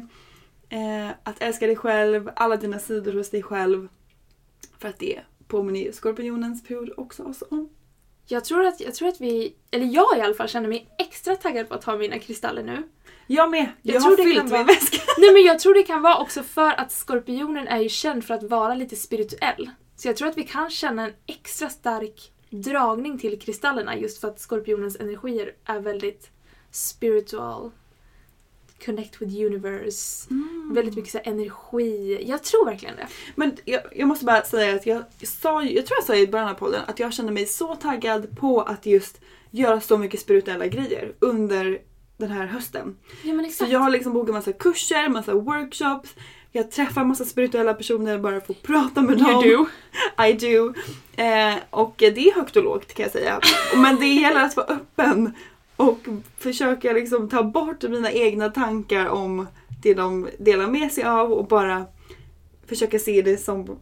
Eh, 0.68 1.08
att 1.22 1.42
älska 1.42 1.66
dig 1.66 1.76
själv, 1.76 2.30
alla 2.36 2.56
dina 2.56 2.78
sidor 2.78 3.12
hos 3.12 3.30
dig 3.30 3.42
själv. 3.42 3.88
För 4.78 4.88
att 4.88 4.98
det 4.98 5.20
påminner 5.48 5.80
ju 5.80 5.92
skorpionens 5.92 6.64
period 6.64 6.90
också 6.96 7.22
oss 7.22 7.42
om. 7.50 7.68
Jag 8.26 8.44
tror, 8.44 8.64
att, 8.64 8.80
jag 8.80 8.94
tror 8.94 9.08
att 9.08 9.20
vi, 9.20 9.54
eller 9.70 9.86
jag 9.86 10.18
i 10.18 10.20
alla 10.20 10.34
fall 10.34 10.48
känner 10.48 10.68
mig 10.68 10.88
extra 10.98 11.36
taggad 11.36 11.68
på 11.68 11.74
att 11.74 11.84
ha 11.84 11.96
mina 11.96 12.18
kristaller 12.18 12.62
nu. 12.62 12.82
Jag 13.30 13.50
med! 13.50 13.68
Jag, 13.82 13.96
Jag 13.96 14.00
har 14.00 14.08
tror 14.08 14.16
det 14.16 14.22
fyllt 14.22 14.50
kan 14.50 14.58
min 14.58 14.66
väska. 14.66 14.98
Nej 15.18 15.32
men 15.32 15.42
jag 15.42 15.58
tror 15.58 15.74
det 15.74 15.82
kan 15.82 16.02
vara 16.02 16.18
också 16.18 16.42
för 16.42 16.80
att 16.80 16.92
skorpionen 16.92 17.68
är 17.68 17.80
ju 17.80 17.88
känd 17.88 18.24
för 18.24 18.34
att 18.34 18.42
vara 18.42 18.74
lite 18.74 18.96
spirituell. 18.96 19.70
Så 19.96 20.08
jag 20.08 20.16
tror 20.16 20.28
att 20.28 20.38
vi 20.38 20.44
kan 20.44 20.70
känna 20.70 21.04
en 21.04 21.12
extra 21.26 21.68
stark 21.68 22.32
dragning 22.50 23.18
till 23.18 23.40
kristallerna 23.40 23.96
just 23.96 24.20
för 24.20 24.28
att 24.28 24.40
skorpionens 24.40 25.00
energier 25.00 25.52
är 25.64 25.80
väldigt 25.80 26.30
spiritual. 26.70 27.70
Connect 28.84 29.22
with 29.22 29.36
universe. 29.36 30.28
Väldigt 30.72 30.96
mycket 30.96 31.12
så 31.12 31.18
energi. 31.24 32.24
Jag 32.26 32.44
tror 32.44 32.64
verkligen 32.64 32.96
det. 32.96 33.06
Men 33.34 33.56
jag, 33.64 33.82
jag 33.92 34.08
måste 34.08 34.24
bara 34.24 34.42
säga 34.42 34.74
att 34.74 34.86
jag 34.86 35.04
sa 35.22 35.62
jag 35.62 35.86
tror 35.86 35.98
jag 35.98 36.04
sa 36.04 36.14
i 36.14 36.26
början 36.26 36.48
av 36.48 36.54
podden 36.54 36.80
att 36.86 36.98
jag 36.98 37.12
kände 37.12 37.32
mig 37.32 37.46
så 37.46 37.74
taggad 37.74 38.38
på 38.38 38.62
att 38.62 38.86
just 38.86 39.20
göra 39.50 39.80
så 39.80 39.98
mycket 39.98 40.20
spirituella 40.20 40.66
grejer 40.66 41.12
under 41.18 41.80
den 42.18 42.30
här 42.30 42.46
hösten. 42.46 42.96
Ja 43.22 43.50
Så 43.50 43.64
jag 43.68 43.78
har 43.78 43.90
liksom 43.90 44.12
bokat 44.12 44.34
massa 44.34 44.52
kurser, 44.52 45.08
massa 45.08 45.34
workshops. 45.34 46.14
Jag 46.52 46.70
träffar 46.70 47.04
massa 47.04 47.24
spirituella 47.24 47.74
personer 47.74 48.18
bara 48.18 48.40
för 48.40 48.52
att 48.52 48.62
prata 48.62 49.02
med 49.02 49.18
dem. 49.18 49.44
You 49.44 49.56
do. 49.56 49.66
I 50.24 50.32
do. 50.32 50.74
Eh, 51.22 51.54
och 51.70 51.94
det 51.98 52.28
är 52.28 52.34
högt 52.34 52.56
och 52.56 52.64
lågt 52.64 52.94
kan 52.94 53.02
jag 53.02 53.12
säga. 53.12 53.40
Men 53.76 53.96
det 53.96 54.06
gäller 54.06 54.44
att 54.44 54.56
vara 54.56 54.66
öppen 54.66 55.32
och 55.76 55.98
försöka 56.38 56.92
liksom 56.92 57.28
ta 57.28 57.42
bort 57.42 57.82
mina 57.82 58.12
egna 58.12 58.48
tankar 58.48 59.06
om 59.06 59.46
det 59.82 59.94
de 59.94 60.28
delar 60.38 60.66
med 60.66 60.92
sig 60.92 61.04
av 61.04 61.32
och 61.32 61.46
bara 61.46 61.86
försöka 62.68 62.98
se 62.98 63.22
det 63.22 63.36
som, 63.36 63.78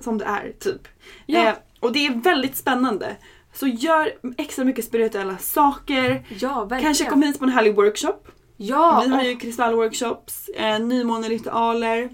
som 0.00 0.18
det 0.18 0.24
är. 0.24 0.52
typ. 0.58 0.88
Ja. 1.26 1.48
Eh, 1.48 1.54
och 1.80 1.92
det 1.92 2.06
är 2.06 2.14
väldigt 2.14 2.56
spännande. 2.56 3.16
Så 3.52 3.66
gör 3.66 4.12
extra 4.38 4.64
mycket 4.64 4.84
spirituella 4.84 5.38
saker. 5.38 6.26
Ja, 6.40 6.60
verkligen. 6.64 6.82
Kanske 6.82 7.04
kom 7.04 7.22
hit 7.22 7.38
på 7.38 7.44
en 7.44 7.50
härlig 7.50 7.74
workshop. 7.76 8.28
Ja, 8.56 9.02
Vi 9.06 9.10
har 9.14 9.22
ju 9.22 9.36
kristallworkshops, 9.36 10.48
eh, 10.48 10.78
nymåneritualer. 10.78 12.08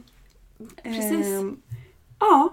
Precis. 0.82 1.26
Ehm, 1.26 1.56
ja, 2.20 2.52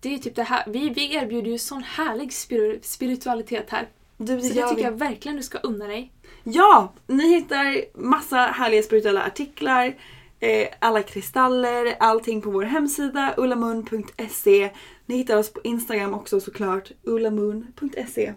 det 0.00 0.14
är 0.14 0.18
typ 0.18 0.36
det 0.36 0.42
här. 0.42 0.64
Vi, 0.66 0.88
vi 0.88 1.14
erbjuder 1.14 1.50
ju 1.50 1.58
sån 1.58 1.82
härlig 1.82 2.30
spir- 2.32 2.78
spiritualitet 2.82 3.70
här. 3.70 3.88
du, 4.16 4.26
Så 4.40 4.48
det 4.48 4.54
tycker 4.62 4.74
vi. 4.76 4.82
jag 4.82 4.92
verkligen 4.98 5.36
du 5.36 5.42
ska 5.42 5.58
unna 5.58 5.86
dig. 5.86 6.12
Ja, 6.44 6.92
ni 7.06 7.28
hittar 7.34 7.98
massa 8.02 8.36
härliga 8.36 8.82
spirituella 8.82 9.22
artiklar, 9.24 9.94
eh, 10.40 10.68
alla 10.78 11.02
kristaller, 11.02 11.96
allting 12.00 12.42
på 12.42 12.50
vår 12.50 12.62
hemsida 12.62 13.34
ullamun.se. 13.36 14.70
Ni 15.06 15.16
hittar 15.16 15.36
oss 15.36 15.52
på 15.52 15.60
Instagram 15.64 16.14
också 16.14 16.40
såklart, 16.40 16.90
ullamun.se. 17.02 18.34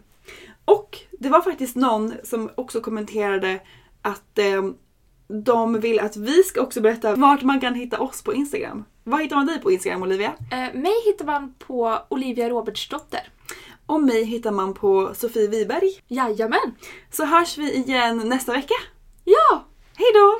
Och 0.65 0.97
det 1.11 1.29
var 1.29 1.41
faktiskt 1.41 1.75
någon 1.75 2.13
som 2.23 2.49
också 2.55 2.81
kommenterade 2.81 3.59
att 4.01 4.39
eh, 4.39 4.63
de 5.27 5.79
vill 5.79 5.99
att 5.99 6.17
vi 6.17 6.43
ska 6.43 6.61
också 6.61 6.81
berätta 6.81 7.15
vart 7.15 7.43
man 7.43 7.59
kan 7.59 7.75
hitta 7.75 7.99
oss 7.99 8.23
på 8.23 8.33
Instagram. 8.33 8.83
Var 9.03 9.19
hittar 9.19 9.35
man 9.35 9.45
dig 9.45 9.61
på 9.61 9.71
Instagram 9.71 10.01
Olivia? 10.03 10.33
Eh, 10.51 10.79
mig 10.79 10.93
hittar 11.05 11.25
man 11.25 11.53
på 11.59 11.97
Olivia 12.09 12.49
Robertsdotter. 12.49 13.29
Och 13.85 14.03
mig 14.03 14.23
hittar 14.23 14.51
man 14.51 14.73
på 14.73 15.11
Sofie 15.13 15.47
Wiberg. 15.47 15.89
Jajamän! 16.07 16.75
Så 17.11 17.25
hörs 17.25 17.57
vi 17.57 17.73
igen 17.73 18.17
nästa 18.25 18.51
vecka. 18.53 18.75
Ja! 19.23 19.65
Hej 19.95 20.07
då! 20.13 20.39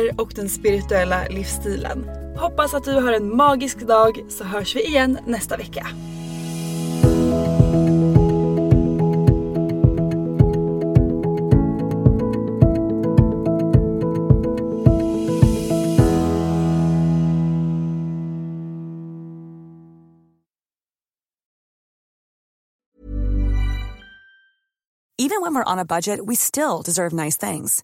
och 0.09 0.31
den 0.35 0.49
spirituella 0.49 1.25
livsstilen. 1.29 2.09
Hoppas 2.37 2.73
att 2.73 2.83
du 2.83 2.93
har 2.93 3.13
en 3.13 3.35
magisk 3.35 3.79
dag 3.79 4.23
så 4.29 4.43
hörs 4.43 4.75
vi 4.75 4.87
igen 4.87 5.17
nästa 5.25 5.57
vecka. 5.57 5.87
Even 25.17 25.41
when 25.43 25.53
we're 25.53 25.71
on 25.73 25.79
a 25.79 25.85
budget, 25.85 26.25
we 26.25 26.35
still 26.35 26.81
deserve 26.81 27.13
nice 27.13 27.37
things. 27.37 27.83